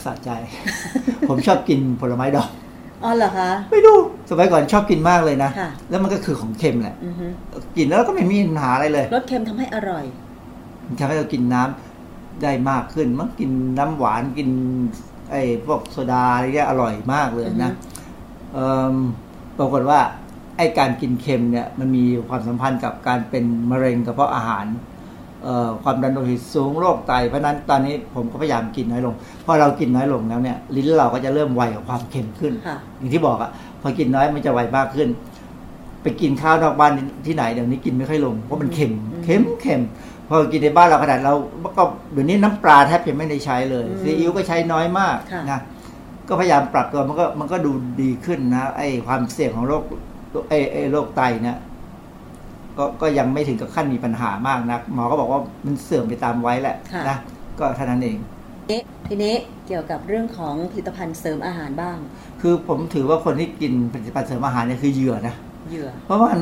[0.06, 0.30] สะใจ
[1.30, 2.50] ผมชอบกินผลไม้ดอง
[3.04, 3.98] อ๋อเหรอคะไม่รู้
[4.30, 7.28] สมัยก่อนชอบกินมากเลยนะค่ะแล้วมันก็คือของเค็มแหละอือฮึ
[7.78, 10.04] กินแล้วก็ไม่มีปัญหาอะไรเลยลดเค็มทำให้อร่อย
[10.86, 14.50] มันทำให้เรากินน้ำได้มากขึ้นมั้งกินน้ำหวานกิน
[15.32, 17.72] ไอ้พวกโซดาอะไรเงี้ยอร่อยมากเลยนะ
[18.54, 18.96] เอิ่ม
[19.58, 20.00] ปรากฏว่า
[20.58, 24.66] ไอ้การกินเค็มเนี่ยมันมีความสัมพันธ์กับการเป็นมะเร็งกระเพาะอาหาร
[25.44, 29.14] เอ่อความดันโลหิตสูงโรคไตเพราะฉะนั้นตอนนี้ผมก็พยายามกินน้อยลง
[29.46, 33.50] พอเรากินน้อยลงแล้วเนี่ยลิ้นเราก็จะเริ่มไวกับความเค็มขึ้นค่ะอย่างที่บอกอะ
[33.82, 35.10] พอกินน้อยมันจะไวมากขึ้น
[36.04, 36.92] ไปกินข้าวนอกบ้าน
[37.26, 39.82] ที่ไหนเดี๋ยวนี้กินไม่ค่อยลงเพราะมันเค็มอืมเค็มเค็ม
[40.28, 41.34] พอกินในบ้านเราขนาดเรา
[41.78, 41.84] ก็
[42.14, 45.60] เดี๋ยวนี้น้ำปลาแทบจะไม่ได้ใช้เลยอืมซีอิ๊วก็ใช้น้อยมากค่ะนะ
[46.28, 47.72] ก็พยายามปรับตัวมันก็มันก็ดู
[48.02, 49.84] ดีขึ้นนะไอ้ความเสี่ยงของโรค
[50.50, 51.58] ไอ้ไอ้โรคไตเนี่ย
[52.78, 57.18] ก็ก็ยังไม่ถึงกับขั้นมีปัญหามากนะหมอก็บอกว่ามันเสื่อมไปตามไว้แหละค่ะนะ
[57.60, 58.18] ก็เท่านั้นเอง
[58.72, 59.34] นี่ทีนี้
[59.68, 61.98] เกี่ยวกับเรื่องของผลิตภัณฑ์เสริมอาหารบ้าง
[62.42, 65.36] คือผมถือว่าคนที่กินผลิตภัณฑ์เสริมอาหารเนี่ยคือเหยื่อนะ
[65.70, 66.42] เหยื่อ เพราะว่ามัน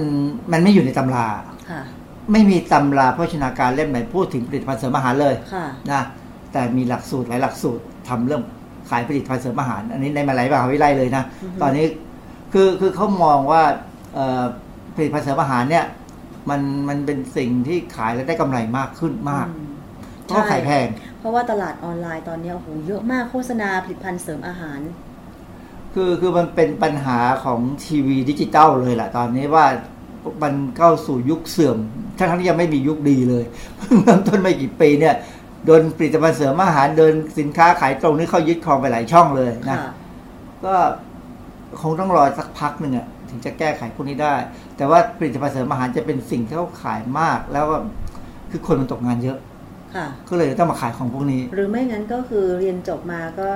[0.52, 1.28] มันไม่อยู่ในตำรา
[1.72, 1.82] ค่ะ
[2.32, 6.02] ไม่มีตำราโภชนาการเล่มไหนพูดถึงผลิตภัณฑ์เสริมอาหารเลยค่ะนะ
[6.52, 8.42] แต่มีหลักสูตรหลายหลักสูตรทำเรื่อง
[8.90, 11.86] ขายผลิตภัณฑ์เสริมอาหาร อันนี้ในมาหลายมหาวิทยาลัยเลยนะอือฮึตอนนี้
[12.54, 13.64] คือคือเขามองว่า
[14.16, 14.44] เอ่อ
[14.96, 15.86] ผลิตภัณฑ์เสริมอาหารเนี่ย
[16.50, 19.70] มันมันเป็นสิ่งที่ขายแล้วได้กำไรมากขึ้นมากอืม
[20.26, 20.88] เพราะเขาขายแพง
[21.20, 24.80] เพราะว่าตลาดออนไลน์ตอนนี้โอ้โหเยอะมากโฆษณาผลิตภัณฑ์เสริมอาหาร
[25.94, 29.66] คือคือมันเป็นปัญหาของทีวีดิจิตอลเลยแหละตอนนี้ว่า
[30.44, 31.78] มันเข้าสู่ยุคเสื่อม
[32.18, 33.44] ทั้งที่ยังไม่มียุคดีเลย
[33.78, 35.16] เพิ่งเริ่มต้นไม่กี่ปีเนี่ย
[35.66, 39.92] โดนผลิตภัณฑ์เสริมอาหารเดินสินค้าขายตรงนี้เขายึดครองไปหลายช่องเลยนะค่ะ
[40.66, 40.76] ก็
[41.82, 44.36] คงต้องรอสักพักหนึ่งอะถึงจะแก้ไขพวกนี้ได้
[44.78, 47.78] แต่ว่าผลิตภัณฑ์เสริมอาหารจะเป็นสิ่งที่เขาขายมาก แล้วก็
[48.52, 49.38] คือคนมันตกงานเยอะ
[49.96, 53.52] ค่ะ ก็เลยต้องมาขายของพวกนี้ หรือไม่งั้นก็คือเรียนจบมาก็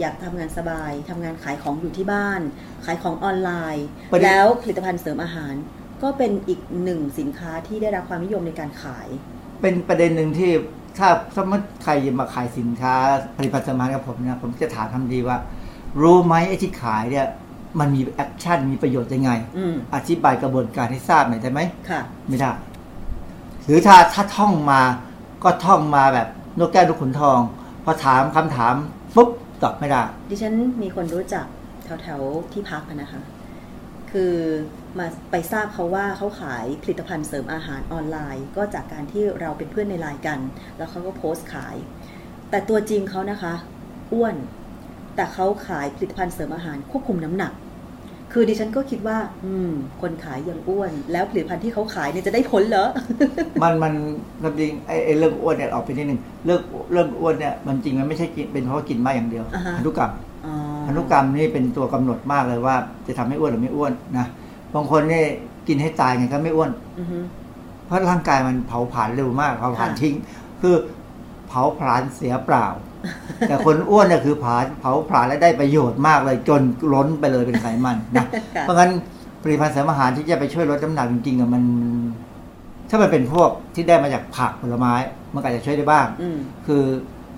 [0.00, 2.40] อยากทำงานสบาย ทำงานขายของอยู่ที่บ้าน
[2.84, 5.54] ขายของออนไลน์ ประเด็น แล้วผลิตภัณฑ์เสริมอาหาร
[6.02, 9.08] ก็เป็นอีกหนึ่งสินค้าที่ได้รับความนิยมในการขาย
[9.62, 10.50] เป็นประเด็นหนึ่งที่
[10.98, 12.94] ถ้าสมมติใครจะมาขายสินค้า
[13.36, 15.36] ผลิตภัณฑ์เสริมอาหารกับผมเนี่ยผมจะถามทันทีว่า
[16.02, 17.26] รู้ไหมไอ้ที่ขายเนี่ย
[17.80, 22.50] มันมี action มีประโยชน์ยังไงอืมอธิบายกระบวนการให้ทราบหน่อยได้ไหมค่ะ ไม่ได้
[23.64, 24.80] หรือถ้าถ้าท่องมา
[25.44, 26.28] ก็ท่องมาแบบ
[26.58, 27.38] นกแก้วนกขุนทอง
[27.84, 28.74] พอถามคำถาม
[29.16, 29.28] ปุ๊บ
[29.62, 31.46] ตอบไม่ได้ ดิฉันมีคนรู้จัก
[32.02, 33.22] แถวๆที่พักอะนะคะ
[34.10, 34.34] คือ
[34.98, 40.38] มาไปทราบเขาว่าเขาขายผลิตภัณฑ์เสริมอาหารออนไลน์ ก็จากการที่เราเป็นเพื่อนในไลน์กัน
[40.76, 41.76] แล้วเขาก็โพสต์ขาย
[42.50, 43.54] แต่ตัวจริงเขานะคะ
[44.12, 44.34] อ้วน
[45.18, 47.52] แต่เขาขายผลิตภัณฑ์เสริมอาหารควบคุมน้ำหนัก
[48.32, 49.70] คือดิฉันก็คิดว่า อืม
[50.02, 52.86] คนขายยังอ้วน แล้วผลิตภัณฑ์ที่เขาขายเนี่ยจะได้ผลเหรอ
[53.62, 53.94] มันมัน
[54.42, 56.60] ความจริงไอ้ไอ้เรื่องอ้วนเนี่ยออกไปนิดนึงเรื่อง
[56.92, 60.10] เรื่องอ้วนเนี่ยมันจริงมันไม่ใช่กินเป็นเพราะว่ากินมากอย่างเดียวอ่าฮะพันธุกรรม
[60.46, 60.54] อ๋อ
[60.86, 64.26] พันธุกรรมนี่เป็นตัวกำหนดมากเลยว่า จะทำให้อ้วนหรือไม่อ้วนนะ
[64.74, 65.24] บางคนเนี่ย
[65.68, 67.18] กินให้ตายไงก็ไม่อ้วนอือฮึ
[67.86, 70.14] เพราะร่างกายมันเผาผลาญเร็วมากเผาผลาญค่ะทิ้ง
[70.60, 70.74] คือ
[71.48, 72.66] เผาผลาญเสียเปล่า
[73.48, 78.26] แต่คนอ้วนเนี่ยคือผลาญเผาผลาญและได้ประโยชน์มากเลยจนล้นไปเลยเป็นไขมันนะ
[78.56, 78.90] ค่ะเพราะงั้น
[79.42, 81.62] ผลิตภัณฑ์เสริมอาหารที่จะไปช่วยลดน้ำหนักจริงๆอะมัน
[82.90, 84.94] ถ้ามันเป็นพวกที่ได้มาจากผักผลไม้
[85.34, 86.84] มันก็อาจจะช่วยได้บ้างอืมคือ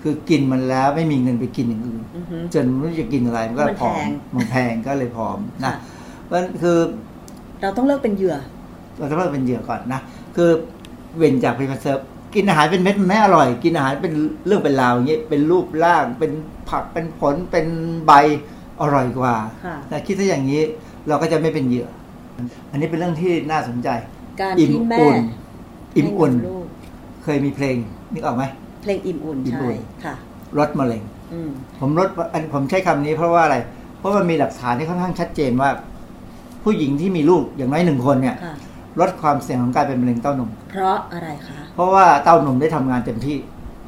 [0.01, 5.75] คือกินมันแล้วไม่มีเงินไปกินอย่างอื่นอือฮึจนไม่รู้จะกินอะไรมันก็มันผอแพมงมันแพงก็เลยผอมนะค่ะ
[6.25, 6.77] เพราะฉะนั้นคือ
[7.61, 8.35] เราต้องเลิกเป็นเหยื่อ
[8.99, 10.01] เราต้องเริ่มเป็นเหยื่อก่อนนะ
[10.35, 10.49] คือ
[11.17, 11.99] เว้นจากผลิตภัณฑ์เสริม
[12.35, 14.13] กินอาหารเป็นเม็ดมันไม่อร่อย กินอาหารเป็น
[14.47, 16.31] เรื่องเป็นราวอย่างเงี้ยเป็นรูปร่างเป็น
[16.69, 17.65] ผักเป็นผลเป็น
[18.05, 18.11] ใบ
[18.81, 20.61] อร่อยกว่าค่ะแต่คิดถ้าอย่างนี้
[21.07, 21.87] เราก็จะไม่เป็นเหยื่อ
[22.71, 23.89] อันนี้เป็นเรื่องที่น่าสนใจ
[24.41, 25.17] การอิ่มที่แม่อุ่น
[25.97, 26.65] อิ่มอุ่นให้ลูก
[27.23, 27.75] เคยมีเพลง
[28.13, 28.43] นึกออกไหม
[28.81, 30.15] เพลงอิ่มอุ่นอิ่มใช่อุ่นค่ะ
[30.57, 31.03] ลดมะเร็ง
[31.33, 33.57] อืมผมลดอันผมใช้คำนี้เพราะว่าอะไร
[33.99, 35.69] เพราะมันมีหลักฐานที่ค่อนข้างชัดเจนว่า
[36.63, 38.55] ผู้หญิงที่มีลูกอย่างน้อยหนึ่งคนเนี่ยค่ะ
[38.99, 43.37] ลดความเสี่ยงของการเป็นมะเร็งเต้านม เพราะอะไรคะ เพราะว่าเต้านมได้ทำงานเต็มที่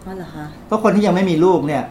[0.02, 1.84] เพราะเหรอคะ เพราะคนที่ยังไม่มีลูกเนี่ย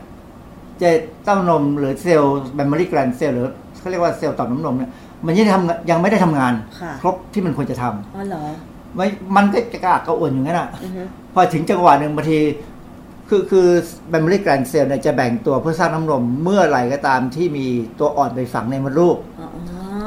[0.82, 0.90] จะ
[1.24, 3.48] เต้านมหรือเซลล์ mammary gland cell หรือ
[3.78, 4.90] เขาเรียกว่าเซลล์ต่อมน้ำนมเนี่ย
[5.26, 8.42] มันยังทำยังไม่ได้ทำงานค่ะครบที่มันควรจะทำอ๋อเหรอ
[8.96, 9.06] ไม่
[9.36, 11.02] มันก็จะกระอักกระอ่วนอย่างนั้นอะอือฮึ
[11.34, 12.40] พอถึงจังหวะหนึ่งบางที
[13.28, 13.68] คือคือ
[14.10, 17.66] mammary gland cell เนี่ยจะแบ่งตัวเพื่อสร้างน้ำนมเมื่อไหร่ก็ตามที่มี
[17.98, 19.31] ตัวอ่อนไปฝังในมดลูกอ๋อ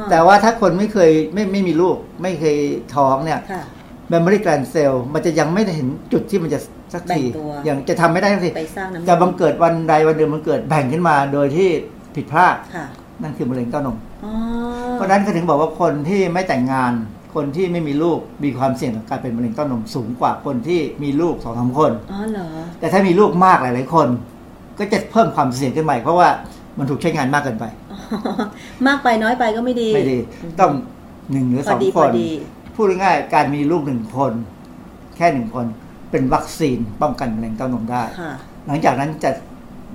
[0.10, 2.58] แต่ว่าถ้าคนไม่เคยไม่ไม่มีลูก ไม่เคย
[2.96, 3.64] ท้องเนี่ยค่ะ
[4.10, 6.60] mammary gland cell มันจะยังไม่ได้เห็นจุดที่มันจะ
[6.94, 11.70] สักทีแบ่งตัวอย่างจะทำไม่ได้สักทีไปสร้างน้ำจะบังเกิดวันใดวันหนึ่งมันเกิดแบ่งขึ้นมาโดยที่
[12.16, 12.86] ผิดพลาดค่ะ
[13.22, 14.32] นั่นคือมะเร็งเต้านมอ๋อ
[14.94, 16.94] เพราะฉะนั้นก็ถึงบอกว่าคนที่ไม่แต่งงาน
[17.36, 22.48] คนที่ไม่มีลูกมีความเสี่ยงต่อการเป็นมะเร็งเต้านมสูงกว่าคนที่มีลูกสองสามคนอ๋อเหรอ
[22.80, 24.08] แต่ถ้ามีลูกมากหลาย ๆ คน
[24.80, 26.30] ก็จะเพิ่มความเสี่ยงขึ้นใหม่เพราะว่า
[26.78, 28.00] มันถูกใช้งานมากเกินไปอ๋อ
[28.88, 30.18] มากไปน้อยไปก็ไม่ดี ไม่ดี
[30.60, 30.72] ต้อง
[31.32, 32.30] หนึ่งหรือพสอองดีคพอนดี
[32.76, 34.34] พูดง่ายๆการมีลูกหนึ่งคน
[35.18, 35.66] แค่หนึ่งคน
[36.12, 38.32] เป็นวัคซีนป้องกันมะเร็งเต้านมได้ค่ะ
[38.68, 39.32] หลังจากนั้นจะ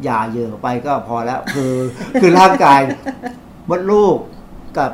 [0.04, 1.72] หย่าเหยื่อไปก็พอแล้ว คือ
[2.20, 2.80] คือร่างกาย
[3.68, 4.16] มดลูก
[4.78, 4.90] กับ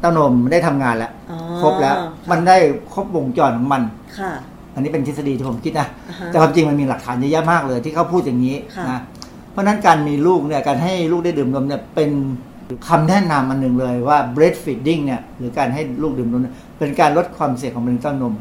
[0.00, 1.96] เต้านมได้ทำงานแล้วอ๋อครบแล้ว
[2.30, 2.56] มันได้
[2.92, 3.82] ครบวงจรของมัน
[4.18, 4.32] ค่ะ
[4.74, 9.00] อันนี้เป็นทฤษฎีที่ผมคิดนะอ่าฮะแต่ความจริงมันมีหลักฐานเยอะแยะมากเลย ที่เขาพูดอย่างนี้ค่ะนะ
[9.54, 12.10] เพราะฉะนั้นการมีลูกเนี่ยการให้ลูกได้ดื่มนมเนี่ยเป็น
[12.88, 18.34] คำแนะนำอันหนึ่งเลยว่า breastfeeding เนี่ยหรือการให้ลูกดื่มนมเนี่ยเป็นการลดความเสี่ยงของมะเร็งเต้านม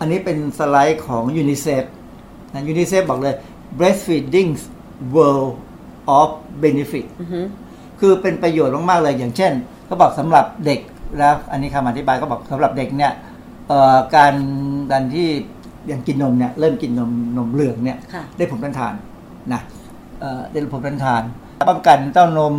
[0.00, 1.84] อันนี้เป็นสไลด์ของยูนิเซฟ
[2.52, 3.34] นะยูนิเซฟบอกเลย
[3.78, 4.50] breastfeeding
[5.14, 5.50] world
[6.18, 6.28] of
[6.62, 7.40] benefit อือฮึ
[8.00, 9.52] คือเป็นประโยชน์มาก ๆ เลยอย่างเช่น
[9.86, 10.80] เขาบอกสำหรับเด็ก
[11.18, 13.12] แล้วอันนี้คำอธิบายก็บอกสำหรับเด็กเนี่ย
[13.68, 14.34] เอ่อการ
[14.92, 15.28] การที่
[15.90, 18.94] ยังกินนมเนี่ยเริ่มกินนมนมเหลืองเนี่ยค่ะได้ผลต้านทาน
[19.52, 19.60] นะ
[20.20, 21.22] เอ่อได้ผลต้านทาน
[21.70, 22.54] ป้องกันเต้านม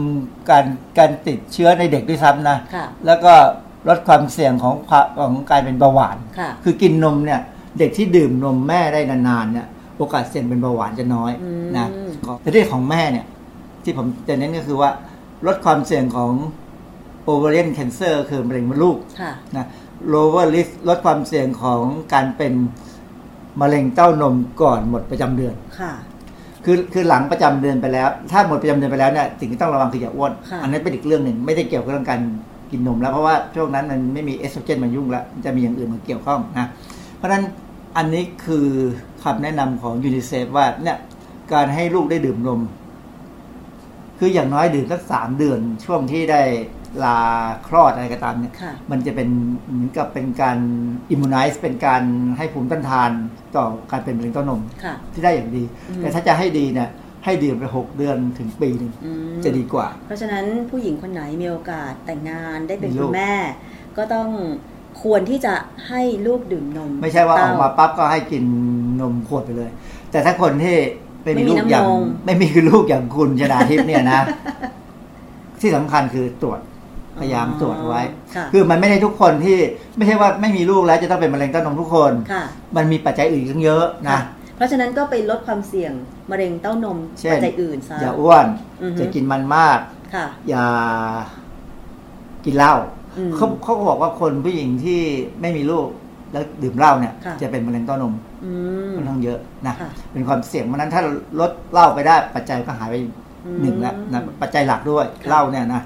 [0.50, 0.66] การ
[0.98, 3.34] การติดเชื้อในเด็กด้วยซ้ำนะค่ะแล้วก็
[3.88, 7.42] ลดความเสี่ยงของความของการเป็นเบาหวานค่ะคือกินนมเนี่ย
[7.80, 11.88] เด็กที่ดื่มนมแม่ได้นานๆเนี่ยโอกาสเสี่ยงเป็นเบาหวานจะน้อยอืมนะ
[12.42, 13.26] แต่ที่ของแม่เนี่ย
[13.84, 14.90] ที่ผมจะเน้นก็คือว่า
[15.48, 16.32] ลดความเสี่ยงของ
[17.28, 19.66] ovarian cancer คือมะเร็งมดลูกค่ะนะ
[20.14, 21.82] lower risk ลดความเสี่ยงของ
[22.14, 22.54] การเป็น
[23.62, 25.56] มะเร็งเต้านมก่อนหมดประจำเดือน
[26.64, 32.22] ค่ะคือคือหลังประจำเดือนไปแล้ว ถ้าหมดประจำเดือนไปแล้วเนี่ยสิ่งที่ต้องระวังคืออย่าอ้วนค่ะอันนั้นเป็นอีกเรื่องหนึ่งไม่ได้เกี่ยวกับเรื่องการ
[32.72, 36.68] กินนมแล้วเพราะว่าช่วงนั้นมันไม่มีเอสโตรเจนมายุ่งแล้วมันจะมีอย่างอื่นมาเกี่ยวข้องนะ
[37.18, 37.44] เพราะฉะนั้น
[37.98, 38.68] อันนี้คือ
[39.24, 40.98] คำแนะนำของยูนิเซฟว่าเนี่ย
[41.54, 42.62] การให้ลูกได้ดื่มนม
[44.20, 46.42] คืออย่างน้อยดื่มสักสามเดือนช่วงที่ได้
[47.04, 47.20] ลา
[47.68, 49.30] คลอดอะไรก็ตามเนี่ยค่ะมันจะเป็น
[49.72, 50.58] เหมือนกับเป็นการ
[51.12, 52.04] immunize เป็นการ
[52.38, 53.12] ให้ภูมิต้านทาน
[53.56, 56.90] ต่อการเป็นมะเร็งเต้านมค่ะที่ได้อย่างดีอืมแต่ถ้าจะให้ดีเนี่ย
[57.26, 63.34] ให้ดื่มไปหกเดือนถึงปีหนึ่งอืมจะดีกว่า เพราะฉะนั้นผู้หญิงคนไหนมีโอกาสแต่งงานได้เป็นมีลูคุกณแม่
[63.98, 64.30] ก็ต้อง
[65.04, 65.54] ควรที่จะ
[65.88, 68.44] ให้ลูกดื่มนม ไม่ใช่ว่าอเต้อกมาปั๊บก็ให้กิน
[69.02, 69.70] นมขวดไปเลย
[70.12, 70.76] แต่ถ้าคนที่
[71.24, 71.86] ไม่มีลูกอย่าง
[72.26, 74.22] ไม่มีน้ำนมไม่มีลูกอย่างคุณชนาทิพย์เนี่ยนะ
[75.62, 76.60] ที่สำคัญคือตรวจ
[77.20, 78.02] พยายามตรวจไว้
[78.36, 79.58] ค่ะคือมันไม่ได้ทุกคนที่
[79.98, 82.44] ไม่ใช่ว่าไม่มีลูกแล้วจะต้องเป็นมะเร็งเต้านมทุกคนค่ะ
[82.76, 84.20] มันมีปัจจัยอื่นอีกตั้งเยอะนะ
[84.56, 85.92] เพราะฉะนั้นก็ไปลดความเสี่ยง
[86.32, 88.48] มะเร็งเต้านมเช่นปัจจัยอื่นซะอย่าอ้วน
[88.82, 89.80] อือฮึจะกินมันมาก
[90.14, 90.66] ค่ะอย่า
[92.46, 92.74] กินเหล้า
[93.18, 95.00] อืมเขาเขาก็บอกว่าคนผู้หญิงที่
[95.42, 95.88] ไม่มีลูก
[96.32, 98.14] แล้วดื่มเหล้าเนี่ยค่ะจะเป็นมะเร็งเต้านม
[98.46, 98.52] อื
[98.90, 101.02] มค่อนข้างเยอะนะค่ะเป็นความเสี่ยงเพราะฉะนั้นถ้า
[101.40, 102.96] ลดเหล้าไปได้ปัจจัยก็หายไป
[103.46, 105.82] อืมหนึ่งแล้วนะปัจจัยหลักด้วยค่ะเหล้าเนี่ยนะ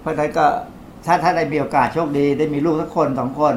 [0.00, 0.46] เพราะฉะนั้นก็
[1.06, 3.54] ถ้าถ้าได้มีโอกาสโชคดี ได้มีลูกสักคนสองคน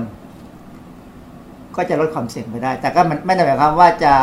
[1.76, 4.14] ก็จะลดความเสี่ยงไปได้ แต่ก็มันไม่ได้หมายความว่าจะ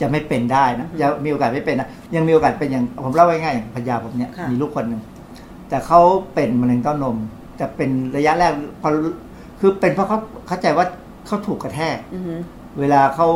[0.00, 5.02] จะไม่เป็นได้นะจะมีโอกาสไม่เป็นนะยังมีโอกาสเป็นอย่างผมเล่าง่ายๆอย่างพันยาผมเนี่ยค่ะ มีลูกคนหนึ่ง
[5.68, 6.00] แต่เขา
[6.34, 7.16] เป็นมะเร็งเต้านม
[7.56, 8.52] แต่เป็นระยะแรก
[8.82, 8.88] พอ
[9.60, 10.86] คือเป็นเพราะเขาเข้าใจว่า
[11.26, 12.34] เขาถูกกระแทก อือฮึ
[12.80, 13.28] เวลาเขา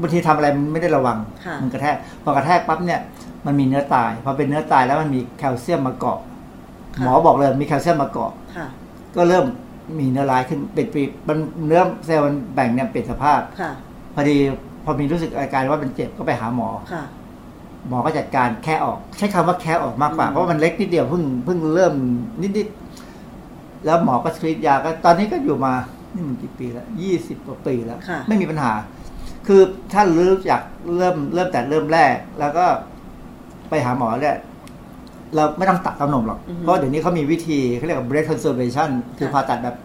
[0.00, 3.00] บางทีทำอะไรมันไม่ได้ระวัง ค่ะ มันกระแทกพอกระแทกปั๊บเนี่ย
[3.46, 6.37] มันมีเนื้อตายพอเป็นเนื้อตายแล้วมันมีแคลเซียมมาเกาะค่ะ
[7.04, 8.66] หมอบอกเลยมีแคลเซียมมาเกาะค่ะ
[9.16, 9.44] ก็เริ่ม
[9.98, 13.72] มีเนื้อร้ายขึ้นเป็นปีมันเนื้อเซลล์มันแบ่งเนี่ยเปลี่ยนสภาพค่ะ
[14.14, 14.36] พอดี
[14.84, 17.04] พอมีรู้สึกอาการว่ามันเจ็บก็ไปหาหมอค่ะ
[17.88, 21.94] หมอก็จัดการแค่ออก ใช้คำว่าแค่ออกมากกว่าอืมเพราะว่ามันเล็กนิดเดียวเพิ่งเพิ่งเริ่ม
[22.40, 25.72] นิดๆแล้วหมอก็ฉีดยาก็ตอนนี้ก็อยู่มา
[26.14, 28.72] นี่มันกี่ปีแล้วยี่สิบกว่าปีแล้วค่ะไม่มีปัญหา
[29.46, 29.60] คือ
[29.92, 30.62] ถ้ารู้จัก
[30.96, 32.66] เริ่มเริ่มแต่เริ่มแรก แล้วก็
[33.68, 34.36] ไปหาหมอเนี่ย
[35.34, 39.76] เราไม่ต้องตัดเต้านมหรอกอือฮึเพราะเดี๋ยวนี้เขามีวิธีเขาเรียกว่า breast conservation คือผ่าตัดแบบ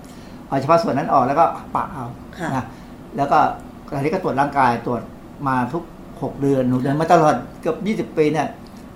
[0.48, 2.06] เอาเฉพาะส่วนนั้นออกแล้วก็ปะเอา
[2.38, 2.66] ค่ะนะ
[3.18, 3.38] แล้วก็
[3.96, 5.02] อันนี้ก็ตรวจร่างกายตรวจ
[5.48, 5.84] มาทุก
[6.22, 8.48] หกเดือนหกเดือนมาตลอดเกือบยี่สิบปีเนี่ย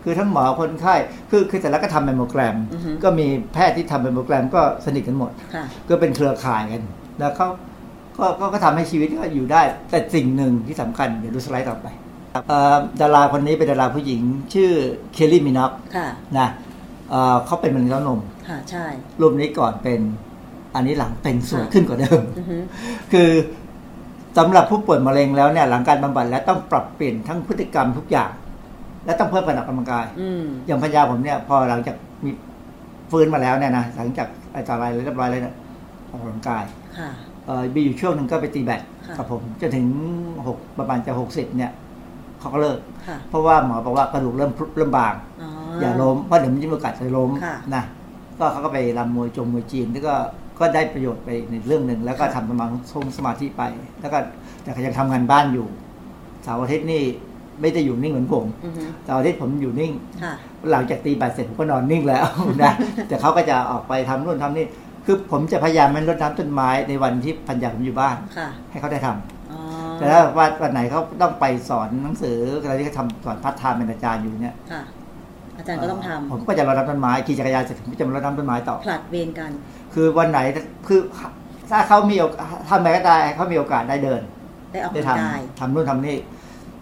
[0.04, 0.96] คือทั้งหมอคนไข้
[1.30, 6.84] คือคือแต่ละก็ทำ mammogram อือฮึก็มีแพทย์ที่ทำ mammogram ก็สนิทกันหมดค่ะก็เป็นเครือข่ายกัน
[7.20, 7.48] แล้วเขา
[8.18, 11.88] ก็ก็ก็ทำให้ชีวิตก็อยู่ได้ แต่สิ่งหนึ่งที่สำคัญเดี๋ยวดูสไลด์ต่อไป
[12.48, 14.22] เอ่อดาราคนนี้เป็นดาราผู้หญิง
[14.54, 14.72] ชื่อ
[15.14, 16.08] Kylie Minogue ค่ะ
[16.40, 16.48] นะ
[17.10, 18.86] เอ่อเขาเป็นมะเร็งเต้านมค่ะใช่
[19.22, 20.00] รูปนี้ก่อนเป็น
[20.76, 22.58] อันนี้หลังเป็นสวยค่ะขึ้นกว่าเดิมอือฮึ
[23.14, 23.30] คือ
[24.38, 28.32] สำหรับผู้ป่วยมะเร็งแล้วเนี่ยหลังการบำบัดแล้วต้องปรับเปลี่ยนทั้งพฤติกรรมทุกอย่าง
[29.06, 32.30] และต้องเพิ่มการออกกำลังกายอืมอย่างพัญญาผมเนี่ย พอหลังจากมี
[33.12, 35.56] ฟื้นมาแล้วเนี่ยนะหลังจากไอ้ตาอะไรเรียบร้อยเลยเนี่ย
[36.10, 36.64] ออกกำลังกาย
[36.98, 37.10] ค่ะ
[37.46, 39.88] เออมีอยู่ช่วงหนึ่งก็ไปตีแบดค่ะกับผมจนถึง
[40.48, 41.72] หกประมาณจะหกสิบเนี่ย
[42.40, 45.50] เขาก็เลิกค่ะเพราะว่าหมอบอกว่ากระดูกเริ่มพรุดเริ่มบางอ๋อ
[45.82, 47.84] อย่าล้มเพราะเดี๋ยวมันจะมีโอกาสจะล้มค่ะนะ
[48.40, 50.16] ก็เขาก็ไปรำมวยจงมวยจีนแล้วก็
[50.60, 53.64] ก็ได้ประโยชน์ไปในเรื่องหนึ่งแล้วก็ทำสมาธิทรงสมาธิไป
[54.02, 54.18] แล้วก็
[54.64, 55.68] แต่ก็ยังทำงานบ้านอยู่
[56.44, 57.04] เสาร์อาทิตย์นี่
[57.62, 59.92] ไม่ได้อยู่นิ่งเหมือนผมอือฮึเสาร์อาทิตย์ผมอยู่นิ่ง
[60.24, 60.34] ค่ะ
[60.72, 62.26] หลังจากตีบาดเสร็จผมก็นอนนิ่งแล้ว
[62.64, 62.74] นะ
[63.08, 64.66] แต่เขาก็จะออกไปทำนู่นทำนี่
[65.06, 69.62] คือผมจะพยายามไม่รดน้ำต้นไม้ในวันที่พันยาผมอยู่บ้านค่ะให้เขาได้ทำอ๋อ
[70.00, 74.82] แต่ถ้าว่าวันไหนเขาต้องไปสอนหนังสืออะไรที่เขาทำสอนพัฒน์ไทม์เป็นอาจารย์อยู่เนี่ยค่ะ
[75.58, 79.52] อาจารย์ก็ต้องทำผมก็จะรดน้ำต้นไม้ขี่จักรยานเสร็จผมก็จะมารดน้ำต้นไม้ต่อผลัดเวรกัน
[79.94, 80.40] คือวันไหน
[80.88, 81.00] คือ
[81.72, 84.22] ถ้าเขามีโอกาสทำอะไรก็ได้ให้เขามีโอกาสได้เดิน
[84.72, 86.18] ได้ออกได้กำลังกายทำทำนู่นทำนี่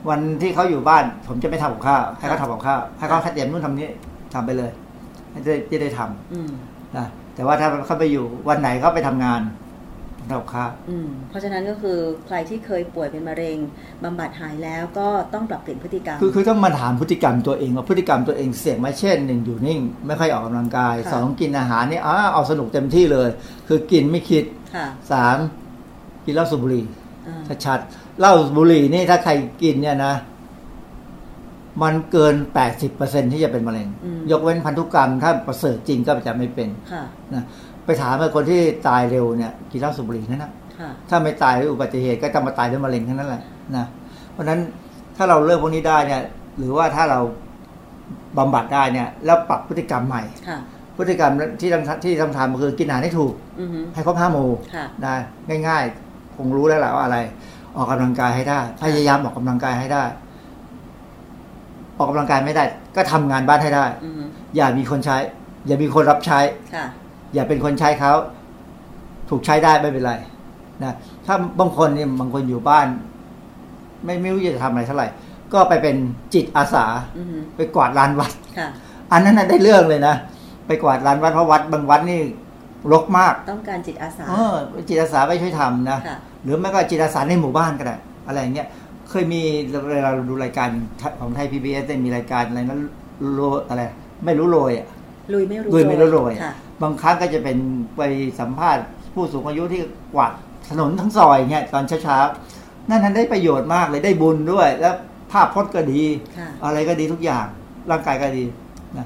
[0.09, 3.89] วันที่เขาอยู่บ้าน ผมจะไม่ทำกับข้าวให้เขาทำกับข้าวให้เขาเตรียมนู่นทำนี่
[4.33, 4.71] ทำไปเลย
[5.31, 6.49] ให้ได้จะได้ทำอืม
[6.97, 9.41] นะแต่ว่าถ้าเขาไปอยู่วันไหนเขาไปทำงาน
[10.29, 11.97] ทำกับข้าวอืมเพราะฉะนั้นก็คือ
[12.27, 13.57] ใครที่เคยป่วยเป็นมะเร็ง
[14.03, 23.29] บำบัดหายแล้วก็ต้องปรับเปลี่ยนพฤติกรรม คือคือต้องมาถามพฤติกรรมตัวเองว่าพฤติกรรมตัวเองเสี่ยงไหมเช่นหนึ่งอยู่นิ่ง ไม่ค่อยออกกำลังกายค่ะสองกินอาหารนี่อ้าเอาสนุกเต็มที่เลย
[23.67, 24.43] คือกินไม่คิด
[24.75, 25.37] ค่ะสาม
[26.25, 26.85] กินเหล้าสูบบุหรี่
[27.27, 29.31] อ่าชัดๆเหล้าบุหรี่นี่ถ้าใคร
[29.63, 30.13] กินเนี่ยนะ
[31.83, 37.03] มันเกินแปดสิบเปอร์เซ็นที่จะเป็นมะเร็งอืมยกเว้นพันธุกรรม ถ้าประเสริฐจริงก็จะไม่เป็นค่ะ
[37.33, 37.43] นะ
[37.85, 43.41] ไปถามไอ้คนที่ตายเร็วเนี่ยกินเหล้าสูบบุหรี่นั่นนะค่ะถ้าไม่ตายด้วยอุบัติเหตุก็ต้องมาตายด้วยมะเร็งทั้งนั้นแหละ
[43.75, 43.85] นะ
[44.31, 44.59] เพราะฉะนั้น
[45.17, 46.21] ถ้าเราเลิกพวกนี้ได้เนี่ย
[46.57, 47.19] หรือว่าถ้าเรา
[48.37, 50.59] บำบัดได้เนี่ย แล้วปรับพฤติกรรมใหม่ค่ะ
[50.97, 51.31] พฤติกรรม
[51.61, 55.15] ที่ต้องที่ต้องทำก็คือกินอาหารให้ถูกอือฮึให้ครบห้าหมู่ค่ะนะ
[55.67, 57.17] ง่าย ๆ คงรู้แล้วแหละว่าอะไร
[57.77, 60.03] ออกกำลังกายให้ได้พยายามออกกำลังกายให้ได้
[61.97, 62.63] ออกกำลังกายไม่ได้
[62.95, 64.23] ก็ทำงานบ้านให้ได้อือฮึ
[64.55, 65.17] อย่ามีคนใช้
[65.67, 66.39] อย่ามีคนรับใช้
[66.75, 66.85] ค่ะ
[67.35, 68.13] อย่าเป็นคนใช้เขา
[69.29, 70.13] ถูกใช้ได้ไม่เป็นไร
[70.83, 70.93] นะ
[71.25, 72.87] ถ้าบางคนเนี่ยบางคนอยู่บ้าน
[74.05, 75.07] ไม่ไม่รู้จะทำอะไรเท่าไหร่
[75.53, 75.95] ก็ไปเป็น
[76.33, 76.85] จิตอาสา
[77.17, 78.67] อือฮึไปกวาดลานวัดค่ะ
[79.11, 80.15] อันนั้นนะได้เรื่องเลยนะ
[80.67, 82.21] ไปกวาดลานวัดเพราะวัดบางวัดนี่
[82.91, 84.55] รกมาก ต้องการจิตอาสาเออ
[84.87, 87.95] จิตอาสาไปช่วยทำนะค่ะหรือไม่ก็จิตอาสาในหมู่บ้านก็ได้
[88.27, 88.67] อะไรอย่างเงี้ย
[89.09, 89.41] เคยมี
[89.89, 90.69] เวลาเราดูรายการ
[91.19, 92.81] ของไทยพีบีเอสมีรายการอะไรนั้น
[93.33, 93.83] โรอะไร
[94.25, 94.87] ไม่รู้โรยอะ
[95.33, 97.57] ลุยไม่รู้ลุยไม่รู้โรยค่ะ บางครั้งก็จะเป็น
[97.97, 98.01] ไป
[98.39, 99.81] สัมภาษณ์ ผู้สูงอายุที่
[100.13, 100.31] กวาด
[100.69, 104.95] ถนนทั้งซอยเงี้ยตอนเช้าๆนั่นท่านได้ประโยชน์มากเลยได้บุญด้วย แล้ว
[105.31, 106.03] ภาพพจน์ก็ดี
[106.63, 107.45] อะไรก็ดีทุกอย่าง
[107.91, 108.43] ร่างกายก็ดี
[108.97, 109.05] นะ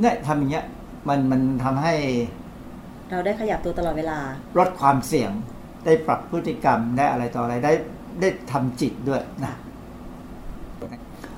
[0.00, 0.64] เนี่ยทำอย่างเงี้ย
[1.08, 1.94] มันมันทำให้
[3.10, 4.18] เราได้ขยับตัวตลอดเวลา
[4.58, 5.30] ลดความเสี่ยง
[5.84, 7.72] ได้ปรับพฤติกรรมได้อะไรต่ออะไรได้
[8.20, 9.52] ได้ทำจิตด้วยนะ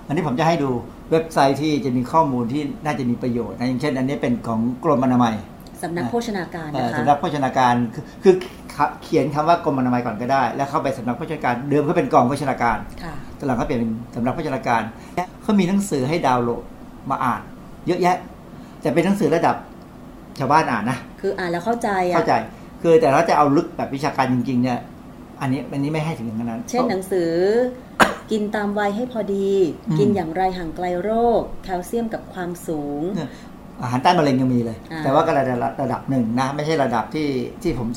[0.06, 0.70] อันนี้ผมจะให้ดู
[1.10, 5.34] เว็บไซต์ที่จะมีข้อมูลที่น่าจะมีประโยชน์นะอย่างเช่น อันนี้เป็นของกรมอนามัย
[5.82, 8.34] สำนักโภชนาการเอ่อนะคะสำนักโภชนาการคือคือ
[9.02, 14.82] เขียนคำว่ากรมอนามัยก่อนก็ได้ แล้วเข้าไปสำนักโภชนาการเดิมก็เป็นกองโภชนาการค่ะตอนหลังเขาเปลี่ยนเป็นสำนักโภชนาการ
[15.42, 16.62] เขามีหนังสือให้ดาวน์โหลด
[17.10, 17.40] มาอ่าน
[17.86, 18.16] เยอะแยะ
[18.82, 19.56] แต่เป็นหนังสือระดับ
[20.38, 22.34] ชาวบ้านอ่านนะคืออ่านแล้วเข้าใจอะเข้าใจ
[22.82, 24.78] คือแต่ถ้าจะเอาลึกแบบวิชาการจริงๆเนี่ย
[25.40, 27.30] อันนี้อันนี้ไม่ให้ถึงอย่างนั้น เช่นหนังสือ
[28.30, 29.48] กินตามวัยให้พอดี
[29.88, 33.30] อืมกินอย่างไรห่างไกลโรค แคลเซียมกับความสูงเนี่ย
[33.82, 37.28] อาหารต้านมะเร็งยังมีเลยอ่าแต่ว่าก็ระดับระดับหนึ่งนะ ไม่ใช่ระดับที่
[37.62, 37.88] ที่ผม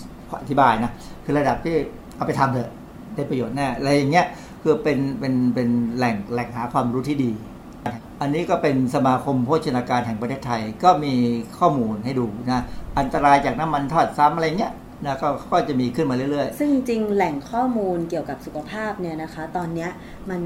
[0.41, 0.91] อธิบายนะ
[1.23, 1.75] คือระดับที่
[2.15, 2.69] เอาไปทำเถอะ
[3.15, 4.25] ได้ประโยชน์แน่อะไรอย่างเงี้ย
[4.61, 7.31] คือเป็นเป็นเป็นแหล่งแหล่งหาความรู้ที่ดี
[8.21, 11.13] อันนี้ก็เป็นสมาคมโภชนาการแห่งประเทศไทยก็มี
[11.59, 12.63] ข้อมูลให้ดูนะ
[12.99, 14.73] อันตรายจากน้ำมันทอดซ้ำอะไรเงี้ย
[15.05, 19.89] นะก็ก็จะมีขึ้นมาเรื่อยซึ่งจริงๆแหล่งข้อมูลเกี่ยวกับสุขภาพเนี่ยนะคะ ตอนเนี้ย
[20.29, 20.41] มัน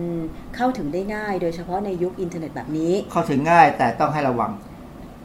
[0.56, 4.52] เข้าถึงได้ง่าย โดยเฉพาะในยุคอินเทอร์เน็ตแบบนี้ๆเข้าถึงง่ายแต่ต้องให้ระวัง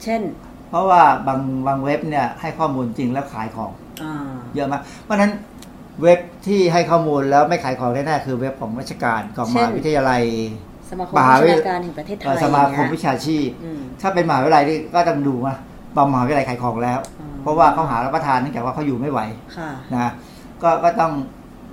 [0.03, 0.23] เช่น
[0.69, 3.73] เพราะว่าบางบางเว็บเนี่ยให้ข้อมูลจริงแล้วขายของ
[4.03, 4.15] อ่า
[4.55, 5.33] เยอะมากเพราะฉะนั้น
[6.03, 10.23] เว็บที่ให้ข้อมูลแล้วไม่ขายของแน่ๆคือเว็บของราชการของมหาวิทยาลัย
[10.91, 15.57] สมาคมมโภหาชวิทยานาการแห่งประเทศไทเอ่อยสมาคมเนี่ยวิชาชีพอืมถ้าเป็นมหาวิทยาลัยนี่ก็ต้องดูนะ
[15.97, 19.21] บางมหาวิทยาลัยขายของแล้วอ๋อเพราะว่าเขาหารับประทานเนื่องจากว่าเขาอยู่ไม่ไหว
[19.57, 20.11] ค่ะนะ
[20.63, 21.13] ก็ก็ต้อง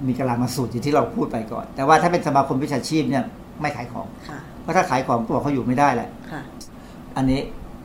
[0.08, 3.24] มีกำลังมาสูตรอย่างที่เราพูดไปก่อน แต่ว่าถ้าเป็นสมาคมวิชาชีพเนี่ย
[3.62, 6.42] ไม่ขายของค่ะเพราะถ้าขายของตัวเขาอยู่ไม่ได้แหละค่ะ
[7.18, 7.42] อันนี้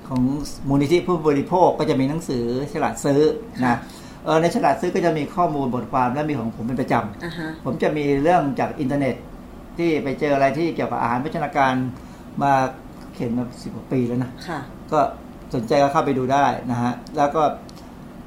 [0.09, 0.21] ของ
[0.69, 3.21] มูลนิธิผู้บริโภคก็จะมีหนังสือฉลาดซื้อ
[3.67, 3.77] นะ
[4.25, 9.15] เออในฉลาดซื้อก็จะมีข้อมูลบทความและมีของผมเป็นประจำอ่าฮะผมจะมีเรื่องจากอินเทอร์เน็ต
[9.79, 11.73] ที่ไปเจออะไรที่เกี่ยวกับอาหารพัฒนาการ
[12.43, 12.53] มา
[13.15, 14.61] เขียนมาสิบกว่าปีแล้วนะค่ะ
[14.93, 15.01] ก็
[15.55, 17.43] สนใจก็เข้าไปดูได้นะฮะ แล้วก็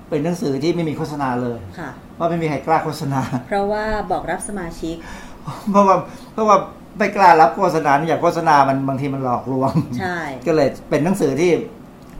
[0.09, 4.95] เป็นหนังสือที่ไม่มีโฆษณาเลยค่ะเพราะไม่มีใครกล้าโฆษณา เพราะว่าบอกรับสมาชิก
[5.71, 5.95] เพราะว่า
[6.33, 6.57] เพราะว่า
[6.97, 10.17] ไม่กล้ารับโฆษณาอยากโฆษณามันบางทีมันหลอกลวง ใช่
[10.47, 11.51] ก็เลยเป็นหนังสือที่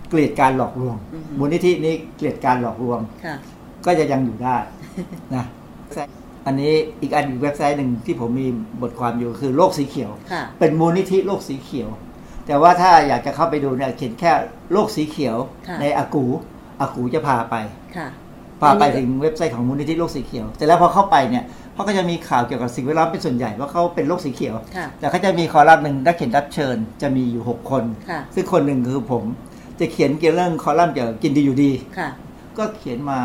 [0.10, 3.36] เกลียดการหลอกลวงอือฮึมูลนิธินี้เกลียดการหลอกลวงค่ะ
[3.86, 4.58] ก็จะยังอยู่ได้
[5.36, 5.46] นะ
[6.46, 8.48] อันนี้อีกอันอีกเว็บไซต์หนึ่งที่ผมมี
[8.82, 11.90] บทความอยู่คือโลกสีเขียวค่ะเป็นมูลนิธิโลกสีเขียว
[12.48, 14.32] แต่ว่าถ้าอยากจะเข้าไปดูเนี่ยเขียนแค่
[14.72, 15.38] โลกสีเขียว
[15.68, 16.26] ค่ะในอากู
[16.82, 17.56] อากูจะพาไป
[17.98, 18.08] ค่ะ
[18.62, 21.44] พาไปอันนี้ถึงเว็บไซต์ของมูลนิธิโลกสีเขียวแต่แล้วพอเข้าไปเนี่ย
[21.74, 29.24] เขาก็จะมีข่าวเกี่ยวกับสิ่งแวดล้อมเป็นส่วนใหญ่ว่าเขาเป็นโลกสีเขียวค่ะแต่เขาจะมีคอลัมน์หนึ่งนักเขียนรับเชิญจะมีอยู่หกคนค่ะซึ่งคนหนึ่งคือผม
[29.80, 32.10] จะเขียนเกี่ยวเรื่องคอลัมน์เกี่ยวกับกินดีอยู่ดีค่ะ
[32.58, 33.20] ก็เขียนมา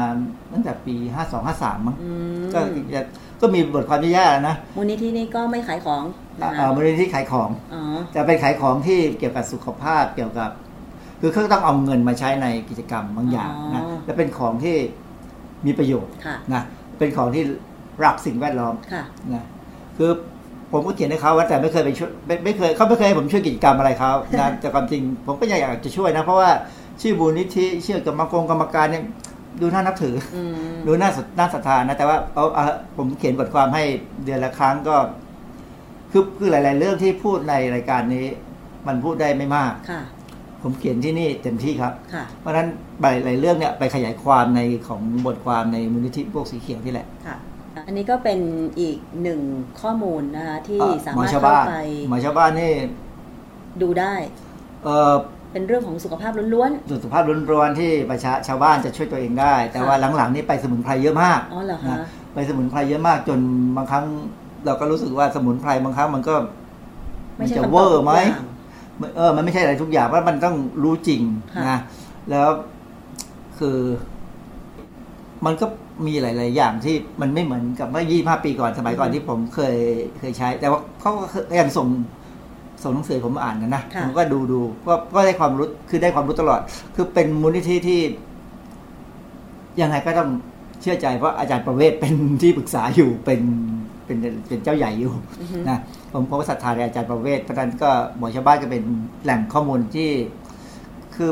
[0.53, 2.11] ตั้งแต่ปี 52 53 มั้งอื
[2.41, 2.61] มก็
[2.95, 3.03] จะ
[3.41, 6.30] ก็มีบทความแย่ๆนะมูลนิธินี้ก็ไม่ขายของนะอ่าคะ
[6.75, 10.51] มูลนิธิขายของอ๋อจะเป็นขายของที่เกี่ยวกับสุขภาพเกี่ยวกับ
[11.21, 14.77] คือเขาต้องเอาเงินมาใช้ในกิจกรรมบางอย่างนะและเป็นของที่
[15.67, 16.63] มีประโยชน์ค่ะนะ
[16.99, 17.43] เป็นของที่
[18.05, 19.03] รักสิ่งแวดล้อมค่ะ
[19.35, 19.45] นะ
[19.99, 20.11] คือ
[20.73, 26.51] ผมก็เขียนให้เขาว่าแต่ไม่เคยไปช่วยไม่ไม่เคยเขาไม่เคยให้ผมช่วยกิจกรรมอะไรเขานะแต่ความจริงผมก็อยากจะช่วยนะเพราะว่า
[27.01, 29.05] ชื่อมูลนิธิชื่อกรรมกรกรรมการเนี่ย
[29.61, 30.43] ดูน่านับถืออื
[30.75, 32.65] มดูน่าศรัทน่าศรัทธานะแต่ว่าเอาเอา
[32.97, 33.83] ผมเขียนบทความให้
[34.25, 34.97] เดือนละครั้งก็
[36.13, 38.27] คือคือหลาย ๆ เรื่องที่พูดในรายการนี้
[38.87, 40.03] มันพูดได้ไม่มาก ค่ะ
[40.63, 42.69] ผมเขียนที่นี่เต็มที่ครับ ค่ะ เพราะฉะนั้น
[43.01, 47.37] หลายๆเรื่องเนี่ยไปขยายความในของบทความในมูลนิธิพวกสีเขียวนี่แหละ ค่ะ
[47.87, 48.41] อันนี้ก็เป็น
[48.81, 49.41] อีกหนึ่ง
[49.81, 51.77] ข้อมูลนะคะที่เอ่อสาหมอมารถชาวเข้าบ้านไป
[52.09, 52.73] หมอชาวบ้านนี่
[53.83, 54.15] ดูได้
[54.85, 55.15] เอ่อ
[55.53, 56.71] เป็นเรื่องของสุขภาพล้วน
[57.05, 63.41] สุขภาพล้วนๆที่ประชาชาวบ้านจะช่วยตัวเองได้ แต่ว่าหลังๆนี่ไปสมุนไพรเยอะมากๆอ๋อเหรอนะคะไปสมุนไพรเยอะมากจน
[63.77, 64.05] บางครั้ง
[64.67, 66.35] เราก็รู้สึกว่าสมุนไพรบางครั้งมันก็
[67.37, 71.23] ไม่มันใช่จะคำตอบเวอร์ไหมทุกอย่างเออ มันไม่ใช่อะไรทุกอย่างว่ามันต้องรู้จริง
[71.55, 71.79] ค่ะนะ
[72.31, 72.49] แล้ว
[73.59, 73.79] คือ
[75.47, 75.67] มันก็
[76.07, 79.77] มีหลาย ๆ อย่างที่มันไม่เหมือนกับเมื่อยี่ห้าปีก่อนสมัยก่อนที่ผมเคย
[80.19, 81.25] เคยใช้ แต่ว่าเขาก็
[81.61, 81.89] ยังส่ง
[82.83, 86.61] ส่งหนังสือผมอ่านนะนะค่ะผมก็ดูดูก็ก็ได้ความรู้คือได้ความรู้ตลอด
[86.95, 88.01] คือเป็นมูลนิธิที่
[89.81, 90.31] ยังไงก็ต้อง
[90.81, 93.41] เชื่อใจเพราะอาจารย์ประเวศเป็นที่ปรึกษาอยู่เป็น
[94.11, 95.13] เป็นเป็นเจ้าใหญ่อยู่
[95.69, 95.79] นะ
[96.13, 98.83] ผมเพราะว่าศรัทธาในอาจารย์ประเวศเพราะฉะนั้นก็หมอชาวบ้านก็เป็น
[99.25, 100.11] แหล่งข้อมูลที่
[101.15, 101.31] คือ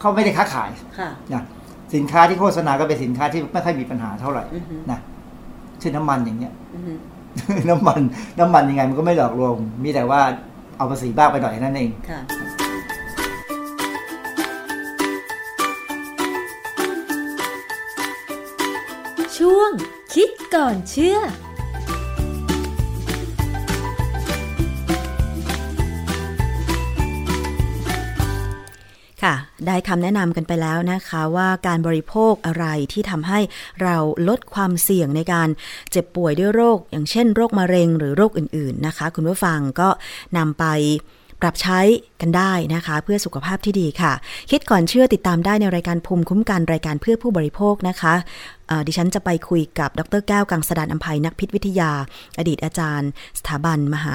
[0.00, 1.42] เขาไม่ได้ค้าขายค่ะนะ
[1.94, 5.00] สินค้าที่โฆษณาก็เป็นสินค้าที่ไม่ค่อยมีปัญหาเท่าไหร่อือฮึนะ
[5.80, 6.92] เช่นน้ำมันอย่างเงี้ยอือฮึ
[7.70, 8.00] น้ำมัน
[8.38, 10.20] น้ำมันยังไงมันก็ไม่หลอกลวงมีแต่ว่า
[10.76, 12.20] เอาภาษีบ้างไปหน่อยนั่นเองค่ะ
[19.38, 19.70] ช่วง
[20.14, 21.18] คิดก่อนเชื่อ
[29.66, 33.40] ได้คำแนะนำกันไปแล้วนะคะว่าการบริโภคอะไรที่ทำให้
[33.82, 33.96] เรา
[34.28, 35.48] ลดความเสี่ยงในการ
[35.90, 39.88] เจ็บป่วยด้วยโรค อย่างเช่นโรคมะเร็งหรือโรคอื่น ๆนะคะ คุณผู้ฟังก็
[40.36, 40.64] นำไป
[41.40, 41.80] ปรับใช้
[42.20, 44.12] กันได้นะคะ เพื่อสุขภาพที่ดีค่ะ
[44.50, 48.14] คิดก่อนเชื่อติดตามได้ในรายการภูมิคุ้มกันรายการเพื่อผู้บริโภคนะคะ
[48.86, 51.90] ดิฉันจะไปคุยกับดรแก้วกังสดานอัมภัยนักพิษวิทยา
[52.38, 54.14] อดีตอาจารย์ สถาบันมหา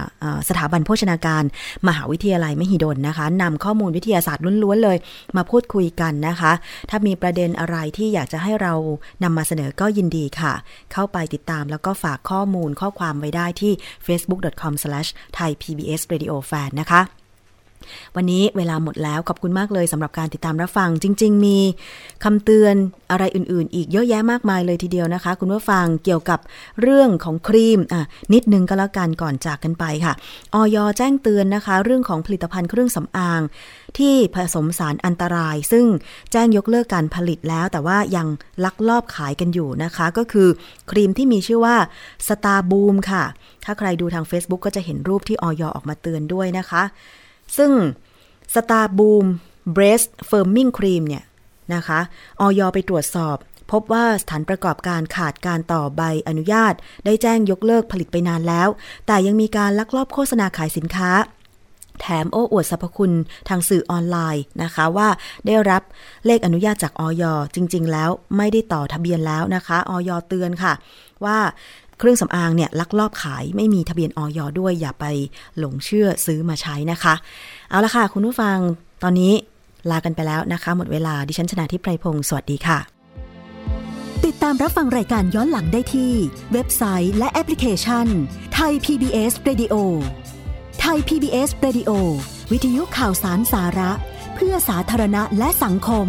[0.49, 1.43] สถาบันโภชนาการ
[1.87, 4.97] มหาวิทยาลัยมหิดลนะคะนำข้อมูลวิทยาศาสตร์ล้วนๆเลย
[5.37, 6.51] มาพูดคุยกันนะคะ
[6.89, 8.73] ถ้ามีประเด็นอะไรที่อยากจะให้เรา
[9.23, 10.53] นำมาเสนอก็ยินดีค่ะ
[10.93, 13.73] เข้าไปติดตามแล้วก็ฝากข้อมูลข้อความไว้ได้ที่
[14.07, 17.01] facebook.com/thaipbsradiofan นะคะ
[18.15, 21.57] วันนี้เวลาหมดแล้วขอบคุณมากเลยสำหรับการติดตามรับฟัง จริง ๆ มี
[22.23, 22.75] คำเตือน
[23.11, 26.39] อะไรอื่น ๆ อีกเยอะแยะมากมายเลยทีเดียวนะคะ คุณผู้ฟังเกี่ยวกับ
[26.81, 30.13] เรื่องของครีมอะนิดนึงก็แล้วกันก่อนจากกันไปค่ะ
[30.53, 33.41] ออยแจ้งเตือนนะคะ เรื่องของผลิตภัณฑ์เครื่องสำอาง
[33.97, 35.85] ที่ผสมสารอันตราย ซึ่ง
[36.31, 38.27] แจ้งยกเลิกการผลิตแล้ว แต่ว่ายัง
[38.65, 40.47] ลักลอบขายกันอยู่นะคะ ก็คือ
[40.91, 41.75] ครีมที่มีชื่อว่า
[42.27, 43.23] สตาร์บูมค่ะ
[43.65, 46.83] ถ้าใครดูทาง Facebook ก็จะเห็นรูปที่ออยออกมาเตือนด้วยนะคะ
[47.57, 47.71] ซึ่ง
[48.53, 49.25] Star Boom
[49.75, 51.23] Breast Firming Cream เนี่ย
[51.75, 51.99] นะคะ
[52.41, 53.37] ออยไปตรวจสอบ
[53.71, 56.73] พบว่าสถานประกอบการขาดการต่อใบอนุญาต
[57.05, 58.69] ได้แจ้งยกเลิกผลิตไปนานแล้ว
[59.07, 61.11] แต่ยังมีการลักลอบโฆษณาขายสินค้า
[61.99, 63.13] แถมโอ้อวดสรรพคุณ
[63.49, 65.09] ทางสื่อออนไลน์นะคะว่า
[65.45, 65.81] ได้รับ
[66.25, 67.23] เลขอนุญาตจากออย
[67.55, 70.73] จริง ๆ แล้วไม่ได้ต่อทะเบียนแล้วนะคะออยเตือนค่ะ
[71.25, 71.37] ว่า
[71.97, 75.05] เครื่องสำอางเนี่ยลักลอบขายไม่มีทะเบียนออยด้วยอย่าไป
[75.59, 77.13] หลงเชื่อซื้อมาใช้นะคะ
[77.69, 78.57] เอาละค่ะ คุณผู้ฟัง
[79.03, 79.33] ตอนนี้
[79.89, 82.79] ลากันไปแล้วนะคะ หมดเวลาดิฉันชนะทิพไพรพงศ์สวัสดีค่ะ
[84.25, 86.13] ติดตามรับฟังรายการย้อนหลังได้ที่
[86.53, 88.05] เว็บไซต์และแอปพลิเคชัน
[88.53, 89.75] ไทย PBS Radio
[90.79, 91.91] ไทย PBS Radio
[92.51, 93.91] วิทยุข่าวสารสาระ
[94.35, 96.07] เพื่อสาธารณะและสังคม